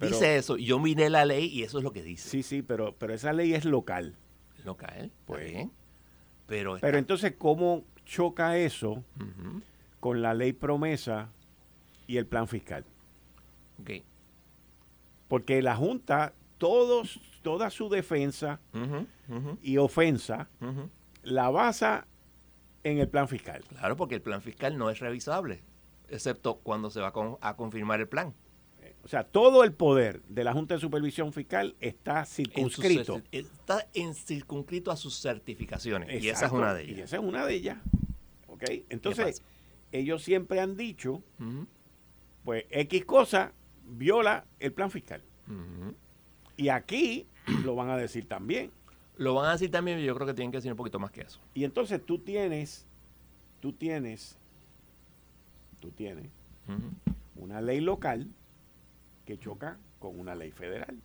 [0.00, 0.56] dice eso.
[0.56, 2.28] Yo miré la ley y eso es lo que dice.
[2.28, 4.14] Sí, sí, pero, pero esa ley es local.
[4.64, 5.50] Local, pues.
[5.50, 5.72] Bien.
[6.46, 9.04] Pero, pero entonces, ¿cómo choca eso
[10.00, 11.30] con la ley promesa
[12.06, 12.84] y el plan fiscal.
[15.28, 18.60] Porque la Junta, todos, toda su defensa
[19.62, 20.48] y ofensa
[21.22, 22.06] la basa
[22.84, 23.64] en el plan fiscal.
[23.68, 25.62] Claro, porque el plan fiscal no es revisable,
[26.08, 28.34] excepto cuando se va a confirmar el plan.
[29.04, 33.22] O sea, todo el poder de la Junta de Supervisión Fiscal está circunscrito.
[33.32, 36.22] está en circunscrito a sus certificaciones.
[36.22, 36.98] y esa es una de ellas.
[36.98, 37.78] Y esa es una de ellas.
[38.88, 39.42] Entonces,
[39.92, 41.22] ellos siempre han dicho,
[42.44, 43.52] pues X cosa
[43.84, 45.22] viola el plan fiscal.
[46.58, 47.26] Y aquí
[47.64, 48.70] lo van a decir también.
[49.16, 51.22] Lo van a decir también, yo creo que tienen que decir un poquito más que
[51.22, 51.40] eso.
[51.54, 52.84] Y entonces tú tienes,
[53.60, 54.36] tú tienes,
[55.80, 56.26] tú tienes
[57.36, 58.28] una ley local
[59.24, 61.00] que choca con una ley federal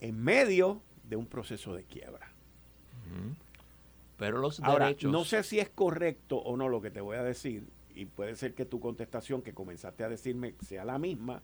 [0.00, 2.32] en medio de un proceso de quiebra.
[4.16, 7.22] Pero los Ahora, No sé si es correcto o no lo que te voy a
[7.22, 11.42] decir, y puede ser que tu contestación que comenzaste a decirme sea la misma,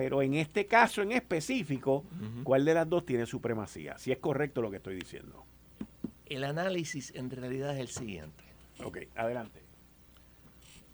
[0.00, 2.06] pero en este caso en específico,
[2.42, 3.98] ¿cuál de las dos tiene supremacía?
[3.98, 5.44] Si es correcto lo que estoy diciendo.
[6.24, 8.42] El análisis en realidad es el siguiente.
[8.82, 9.60] Ok, adelante.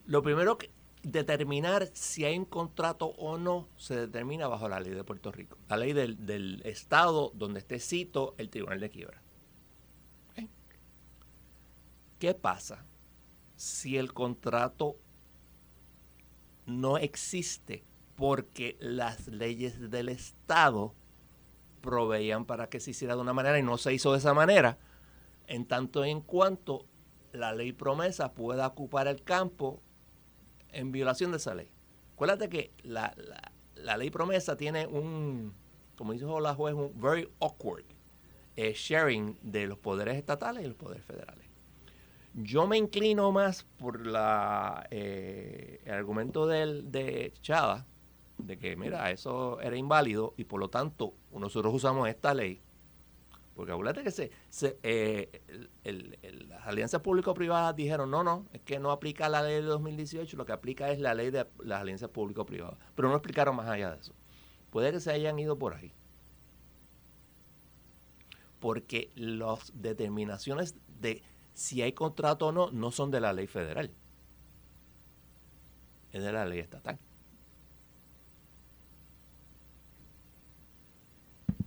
[0.07, 0.71] Lo primero que
[1.05, 5.57] determinar si hay un contrato o no se determina bajo la ley de Puerto Rico,
[5.69, 9.23] la ley del, del estado donde esté cito el tribunal de quiebra.
[12.19, 12.85] ¿Qué pasa
[13.55, 14.97] si el contrato
[16.67, 17.85] no existe
[18.17, 20.95] porque las leyes del Estado
[21.81, 24.79] proveían para que se hiciera de una manera y no se hizo de esa manera?
[25.47, 26.87] En tanto en cuanto
[27.33, 29.81] la ley promesa pueda ocupar el campo
[30.73, 31.71] en violación de esa ley.
[32.15, 33.15] Acuérdate que la,
[33.97, 35.55] ley promesa tiene un,
[35.97, 37.85] como dijo la juez, un very awkward
[38.57, 41.47] eh, sharing de los poderes estatales y los poderes federales.
[42.35, 47.87] Yo me inclino más por la, eh, el argumento del, de Chava,
[48.39, 52.61] de que, mira, eso era inválido y por lo tanto nosotros usamos esta ley.
[53.55, 54.31] Porque acuérdate que se,
[54.83, 55.41] eh,
[56.49, 60.45] las alianzas público-privadas dijeron, no, no, es que no aplica la ley de 2018, lo
[60.45, 62.79] que aplica es la ley de las alianzas público-privadas.
[62.95, 64.13] Pero no explicaron más allá de eso.
[64.71, 65.95] Puede que se hayan ido por ahí.
[68.61, 71.23] Porque las determinaciones de
[71.55, 73.91] si hay contrato o no, no son de la ley federal.
[76.13, 76.99] Es de la ley estatal.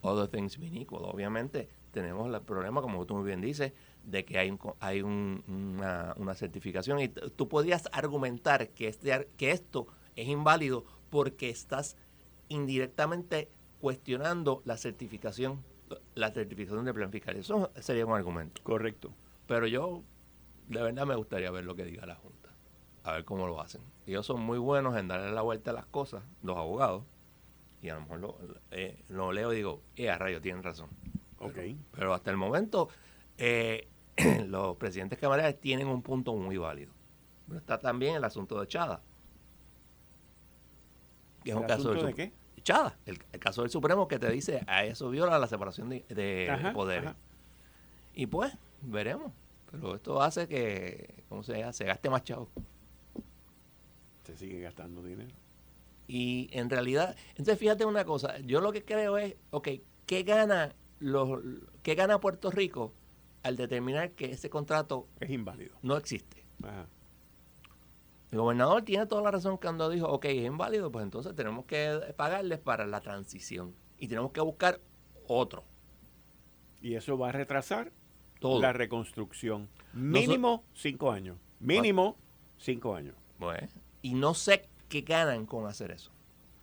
[0.01, 1.03] Other things being equal.
[1.05, 3.73] Obviamente tenemos el problema, como tú muy bien dices,
[4.03, 6.99] de que hay, hay una, certificación.
[6.99, 11.97] Y tú podrías argumentar que, este, que esto es inválido porque estás
[12.47, 15.63] indirectamente cuestionando la certificación,
[16.15, 17.35] la certificación de plan fiscal.
[17.35, 18.61] Eso sería un argumento.
[18.63, 19.13] Correcto.
[19.47, 20.03] Pero yo,
[20.67, 22.49] de verdad, me gustaría ver lo que diga la Junta,
[23.03, 23.81] a ver cómo lo hacen.
[24.05, 27.03] Ellos son muy buenos en darle la vuelta a las cosas, los abogados,
[27.81, 28.37] y a lo mejor lo,
[28.71, 30.89] eh, leo y digo, eh, a rayo, tienen razón.
[31.37, 31.57] Ok.
[31.91, 32.89] Pero, hasta el momento,
[33.37, 33.87] eh,
[34.47, 36.91] los presidentes camarales tienen un punto muy válido.
[37.47, 39.01] Pero está también el asunto de Chada.
[41.43, 42.33] Que es un caso de qué?
[42.61, 47.13] Chada, el, caso del Supremo que te dice a eso viola la separación de, poderes.
[48.13, 49.31] Y pues, veremos.
[49.71, 51.71] Pero esto hace que, ¿cómo se llama?
[51.71, 52.49] Se gaste más chavo.
[54.23, 55.33] Se sigue gastando dinero.
[56.11, 59.67] Y en realidad, entonces fíjate una cosa, yo lo que creo es, ok,
[60.07, 61.39] ¿qué gana, los,
[61.83, 62.95] ¿qué gana Puerto Rico
[63.43, 65.75] al determinar que ese contrato es inválido?
[65.83, 66.43] No existe.
[68.31, 72.15] El gobernador tiene toda la razón cuando dijo, ok, es inválido, pues entonces tenemos que
[72.17, 74.81] pagarles para la transición y tenemos que buscar
[75.27, 75.63] otro.
[76.81, 77.91] Y eso va a retrasar
[78.41, 79.69] la reconstrucción.
[79.93, 81.37] Mínimo cinco años.
[81.59, 82.17] Mínimo
[82.57, 83.15] cinco años.
[83.37, 83.67] Bueno,
[84.01, 86.11] y no sé qué ganan con hacer eso.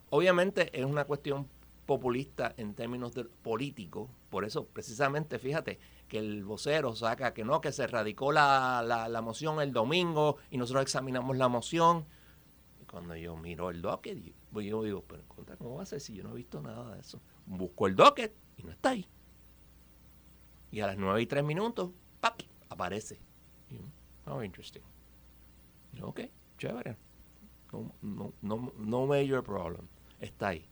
[0.09, 1.47] Obviamente es una cuestión
[1.85, 7.61] populista en términos de político, por eso precisamente, fíjate, que el vocero saca que no,
[7.61, 12.05] que se radicó la, la, moción el domingo y nosotros examinamos la moción.
[12.81, 14.17] Y cuando yo miro el docket,
[14.53, 15.23] yo digo, pero
[15.57, 17.21] ¿cómo va a ser si yo no he visto nada de eso?
[17.45, 19.07] Busco el docket y no está ahí.
[20.71, 22.41] Y a las nueve y tres minutos, ¡pap!
[22.69, 23.19] aparece.
[24.25, 24.81] oh, interesting.
[26.01, 26.21] ok,
[26.57, 26.97] chévere.
[27.71, 29.87] No, no, no, no major problem.
[30.19, 30.67] Está ahí.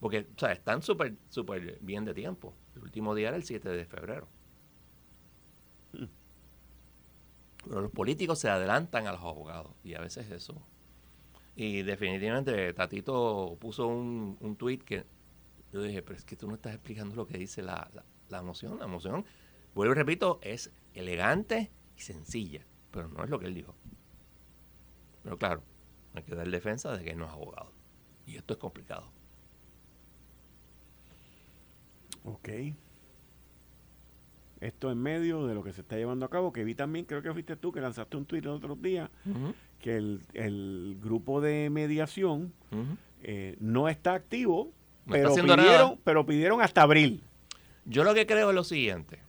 [0.00, 2.54] Porque, o sea, están súper, súper bien de tiempo.
[2.76, 4.28] El último día era el 7 de febrero.
[7.64, 10.54] Pero los políticos se adelantan a los abogados y a veces eso.
[11.56, 15.04] Y definitivamente Tatito puso un, un tweet que
[15.72, 17.90] yo dije, pero es que tú no estás explicando lo que dice la,
[18.28, 18.78] la, moción.
[18.78, 19.24] La moción,
[19.74, 23.74] vuelvo y repito, es elegante y sencilla, pero no es lo que él dijo.
[25.22, 25.62] Pero claro,
[26.14, 27.72] hay que dar defensa de que no es abogado.
[28.26, 29.10] Y esto es complicado.
[32.24, 32.48] Ok
[34.60, 37.22] esto en medio de lo que se está llevando a cabo, que vi también, creo
[37.22, 39.10] que fuiste tú que lanzaste un tweet el otro día,
[39.80, 42.52] que el, grupo de mediación
[43.22, 44.72] eh, no está activo,
[45.08, 47.22] pero, pidieron, pero pidieron hasta abril.
[47.84, 49.20] Yo lo que creo es lo siguiente.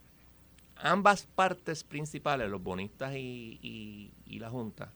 [0.75, 4.91] Ambas partes principales, los bonistas y, y la Junta,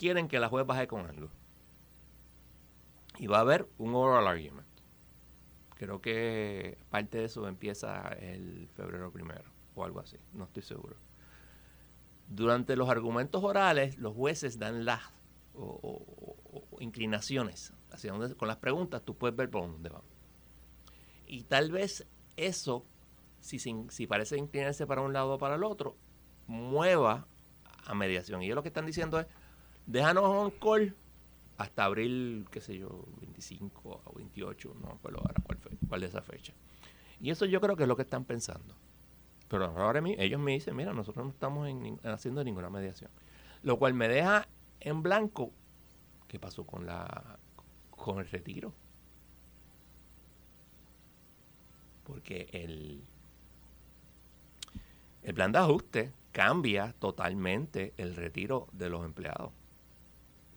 [0.00, 1.28] quieren que la juez baje con algo.
[3.18, 4.66] Y va a haber un oral argument.
[5.76, 9.44] Creo que parte de eso empieza el febrero primero
[9.74, 10.96] o algo así, no estoy seguro.
[12.28, 15.02] Durante los argumentos orales, los jueces dan las
[15.54, 16.02] o,
[16.78, 20.02] inclinaciones hacia donde, con las preguntas, tú puedes ver por dónde van.
[21.26, 22.86] Y tal vez eso,
[23.40, 25.94] si, si parece inclinarse para un lado o para el otro,
[26.46, 27.26] mueva
[27.84, 28.40] a mediación.
[28.40, 29.26] Y ellos lo que están diciendo es,
[29.86, 30.94] déjanos un call
[31.58, 36.00] hasta abril, qué sé yo, 25 o 28, no me acuerdo ahora cuál, fue, cuál
[36.00, 36.54] de esa fecha.
[37.20, 38.74] Y eso yo creo que es lo que están pensando.
[39.48, 41.68] Pero ahora ellos me dicen, mira, nosotros no estamos
[42.04, 43.10] haciendo ninguna mediación.
[43.62, 44.46] Lo cual me deja
[44.78, 45.52] en blanco
[46.28, 47.38] qué pasó con, la,
[47.90, 48.72] con el retiro.
[52.04, 53.02] Porque el,
[55.22, 59.52] el plan de ajuste cambia totalmente el retiro de los empleados.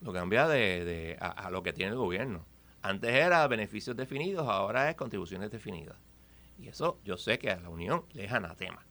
[0.03, 2.45] Lo cambia de, a, lo que tiene el gobierno.
[2.81, 5.95] Antes era beneficios definidos, ahora es contribuciones definidas.
[6.59, 8.85] Y eso yo sé que a la Unión le es anatema.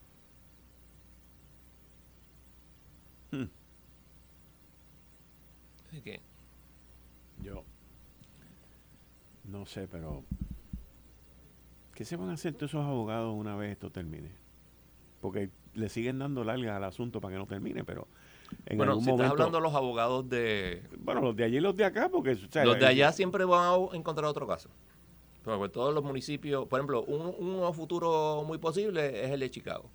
[3.31, 3.45] Hmm.
[5.87, 6.19] Así que.
[7.43, 7.63] Yo.
[9.43, 10.23] No sé, pero.
[11.93, 14.31] ¿Qué se van a hacer todos esos abogados una vez esto termine?
[15.21, 18.07] Porque le siguen dando larga al asunto para que no termine, pero
[18.75, 20.83] bueno, si estás hablando de los abogados de...
[20.97, 22.37] Bueno, los de allí y los de acá, porque...
[22.63, 24.69] los de allá siempre van a encontrar otro caso.
[25.43, 29.89] Porque todos los municipios, por ejemplo, un, futuro muy posible es el de Chicago.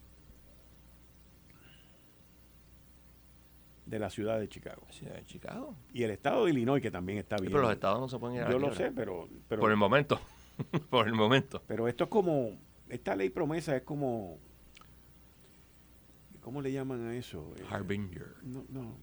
[3.87, 4.83] De la ciudad de Chicago.
[4.91, 5.75] Ciudad de Chicago.
[5.95, 7.51] Y el estado de Illinois, que también está bien.
[7.51, 9.61] pero los estados no se pueden ir a Yo lo sé, pero, pero...
[9.61, 10.21] Por el momento.
[10.91, 11.63] por el momento.
[11.67, 12.59] Pero esto es como...
[12.91, 14.39] Esta ley promesa es como
[16.49, 17.53] ¿Cómo le llaman a eso?
[17.59, 18.37] Eh, Harbinger.
[18.43, 18.97] No, no.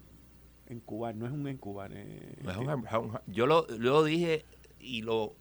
[0.65, 1.91] Encubar, no es un encubar.
[1.93, 2.41] Eh,
[3.27, 4.43] yo lo, lo dije
[4.79, 5.35] y lo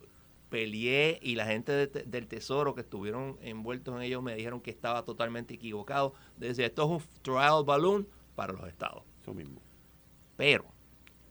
[0.50, 5.02] peleé y la gente del tesoro que estuvieron envueltos en ello me dijeron que estaba
[5.06, 6.12] totalmente equivocado.
[6.36, 9.02] Decía, esto es un trial balloon para los estados.
[9.22, 9.62] Eso mismo.
[10.36, 10.66] Pero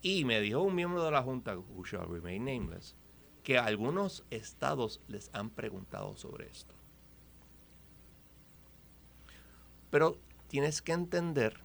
[0.01, 2.95] Y me dijo un miembro de la Junta, who shall remain nameless,
[3.43, 6.73] que algunos estados les han preguntado sobre esto.
[9.91, 10.17] Pero
[10.53, 11.55] tienes que entender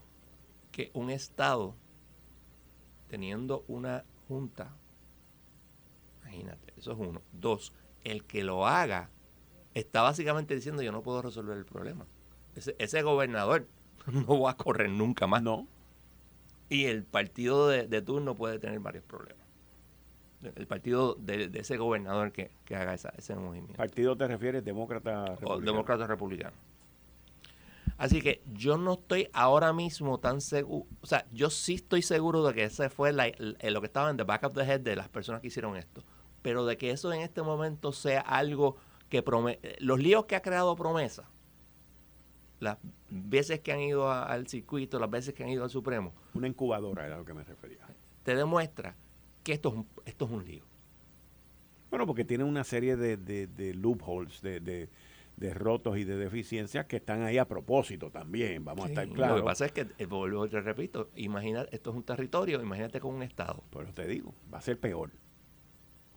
[0.72, 1.74] que un estado
[3.08, 4.74] teniendo una junta,
[6.22, 7.20] imagínate, eso es uno.
[7.32, 9.10] Dos, el que lo haga
[9.74, 12.06] está básicamente diciendo yo no puedo resolver el problema.
[12.56, 13.66] Ese, gobernador
[14.06, 15.42] no va a correr nunca más.
[15.42, 15.68] No.
[16.70, 19.46] Y el partido de, turno puede tener varios problemas.
[20.42, 23.76] El partido de, ese gobernador que, haga ese movimiento.
[23.76, 25.60] ¿Partido te refieres demócrata republicano?
[25.60, 26.56] demócrata republicano.
[27.96, 32.44] Así que yo no estoy ahora mismo tan seguro, o sea, yo sí estoy seguro
[32.44, 35.08] de que ese fue lo que estaba en the back of the head de las
[35.08, 36.04] personas que hicieron esto,
[36.42, 38.76] pero de que eso en este momento sea algo
[39.08, 41.28] que promete, los líos que ha creado promesa,
[42.60, 42.78] las
[43.08, 46.12] veces que han ido al circuito, las veces que han ido al Supremo.
[46.34, 47.86] Una incubadora era lo que me refería.
[48.22, 48.96] Te demuestra
[49.44, 50.64] que esto es un, esto es un lío.
[51.90, 54.88] Bueno, porque tiene una serie de, de, loopholes, de, de,
[55.54, 59.38] rotos y de deficiencias que están ahí a propósito también, vamos a estar claros.
[59.38, 63.00] Lo que pasa es que, eh, vuelvo te repito, imagina, esto es un territorio, imagínate
[63.00, 63.62] con un Estado.
[63.70, 65.10] Pero te digo, va a ser peor.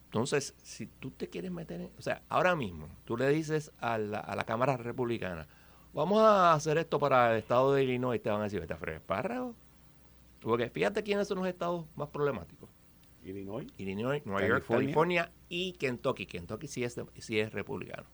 [0.05, 1.91] Entonces, si tú te quieres meter en...
[1.97, 5.47] O sea, ahora mismo, tú le dices a la, a la Cámara Republicana,
[5.93, 8.74] vamos a hacer esto para el estado de Illinois, y te van a decir, vete
[8.74, 9.01] a freír
[10.41, 12.69] Porque fíjate quiénes son los estados más problemáticos.
[13.24, 13.67] Illinois.
[13.78, 16.26] Illinois, Nueva York, California y Kentucky.
[16.26, 18.07] Kentucky sí es, sí es republicano.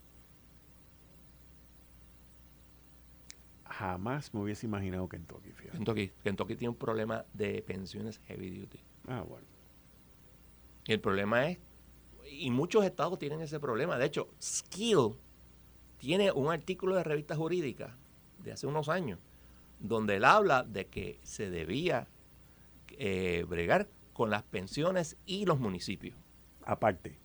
[3.77, 5.77] Jamás me hubiese imaginado Kentucky, fíjate.
[5.77, 6.11] Kentucky.
[6.23, 8.79] Kentucky tiene un problema de pensiones heavy duty.
[9.07, 9.45] Ah, bueno.
[10.85, 11.59] Y el problema es,
[12.29, 13.97] y muchos estados tienen ese problema.
[13.97, 15.13] De hecho, Skill
[15.99, 17.95] tiene un artículo de revista jurídica
[18.43, 19.19] de hace unos años
[19.79, 22.07] donde él habla de que se debía
[22.97, 26.17] eh, bregar con las pensiones y los municipios.
[26.65, 27.19] Aparte.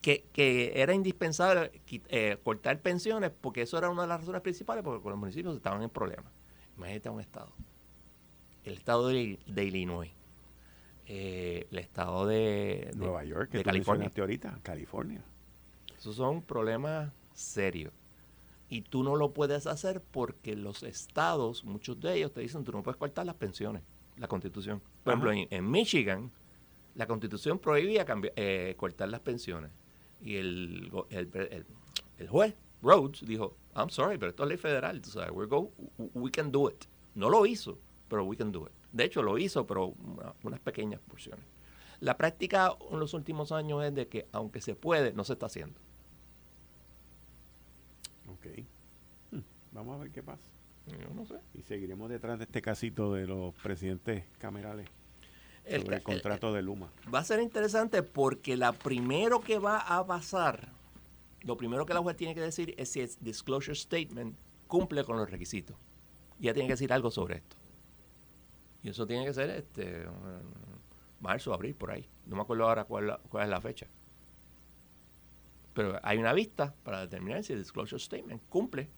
[0.00, 5.08] Que, era indispensable eh, cortar pensiones porque eso era una de las razones principales porque
[5.08, 6.32] los municipios estaban en problemas.
[6.76, 7.52] Imagínate un estado.
[8.64, 10.10] El estado de, Illinois.
[11.06, 14.10] Eh, el estado de, Nueva York, de California.
[14.16, 15.22] ahorita, California.
[15.98, 17.92] Esos son problemas serios.
[18.70, 22.72] Y tú no lo puedes hacer porque los estados, muchos de ellos te dicen, tú
[22.72, 23.82] no puedes cortar las pensiones,
[24.16, 24.80] la constitución.
[25.02, 26.30] Por ejemplo, en, Michigan,
[26.94, 29.72] la constitución prohibía eh, cortar las pensiones.
[30.22, 35.00] Y el, el, juez, Rhodes, dijo, I'm sorry, pero esto es ley federal.
[35.00, 35.72] Tú sabes, go,
[36.14, 36.84] we can do it.
[37.14, 38.72] No lo hizo, pero we can do it.
[38.92, 39.94] De hecho, lo hizo, pero
[40.42, 41.44] unas pequeñas porciones.
[42.00, 45.46] La práctica en los últimos años es de que, aunque se puede, no se está
[45.46, 45.78] haciendo.
[48.28, 48.64] Ok.
[49.32, 49.40] Hmm,
[49.72, 50.42] vamos a ver qué pasa.
[50.86, 51.36] Yo no sé.
[51.54, 54.88] Y seguiremos detrás de este casito de los presidentes camerales
[55.78, 56.90] sobre el, contrato de Luma.
[57.12, 60.68] Va a ser interesante porque la primero que va a pasar,
[61.42, 65.16] lo primero que la juez tiene que decir es si el disclosure statement cumple con
[65.16, 65.76] los requisitos.
[66.38, 67.56] Ya tiene que decir algo sobre esto.
[68.82, 70.06] Y eso tiene que ser este
[71.20, 72.08] marzo, abril, por ahí.
[72.26, 73.86] No me acuerdo ahora cuál, cuál es la fecha.
[75.74, 78.88] Pero hay una vista para determinar si el disclosure statement cumple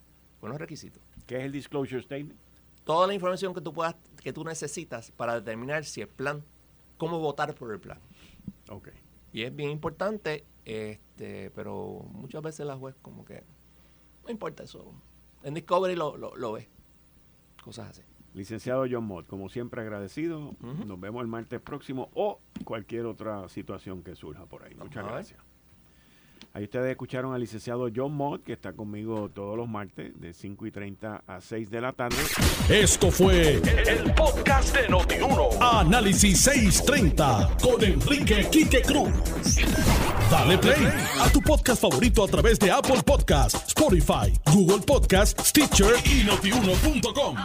[0.41, 1.03] con los requisitos.
[1.27, 2.39] ¿Qué es el disclosure statement?
[2.85, 6.45] Toda la información que tú puedas, que tú necesitas para determinar si el plan,
[7.03, 7.99] cómo votar por el plan.
[8.69, 8.91] Ok.
[9.33, 13.43] Y es bien importante, este, pero muchas veces la juez como que
[14.25, 14.95] no importa eso.
[15.43, 16.69] En Discovery lo, lo, ve.
[17.65, 18.03] Cosas así.
[18.35, 20.55] Licenciado John Mott, como siempre agradecido.
[20.61, 24.77] Nos vemos el martes próximo o cualquier otra situación que surja por ahí.
[24.77, 25.41] Muchas gracias.
[26.55, 30.67] Ahí ustedes escucharon al licenciado John Mott, que está conmigo todos los martes de 5
[30.67, 32.17] y 30 a 6 de la tarde.
[32.69, 35.49] Esto fue el, podcast de Notiuno.
[35.61, 39.11] Análisis 630 con Enrique Quique Cruz.
[40.31, 40.87] Dale play
[41.21, 47.37] a tu podcast favorito a través de Apple Podcasts, Spotify, Google Podcasts, Stitcher y notiuno.com.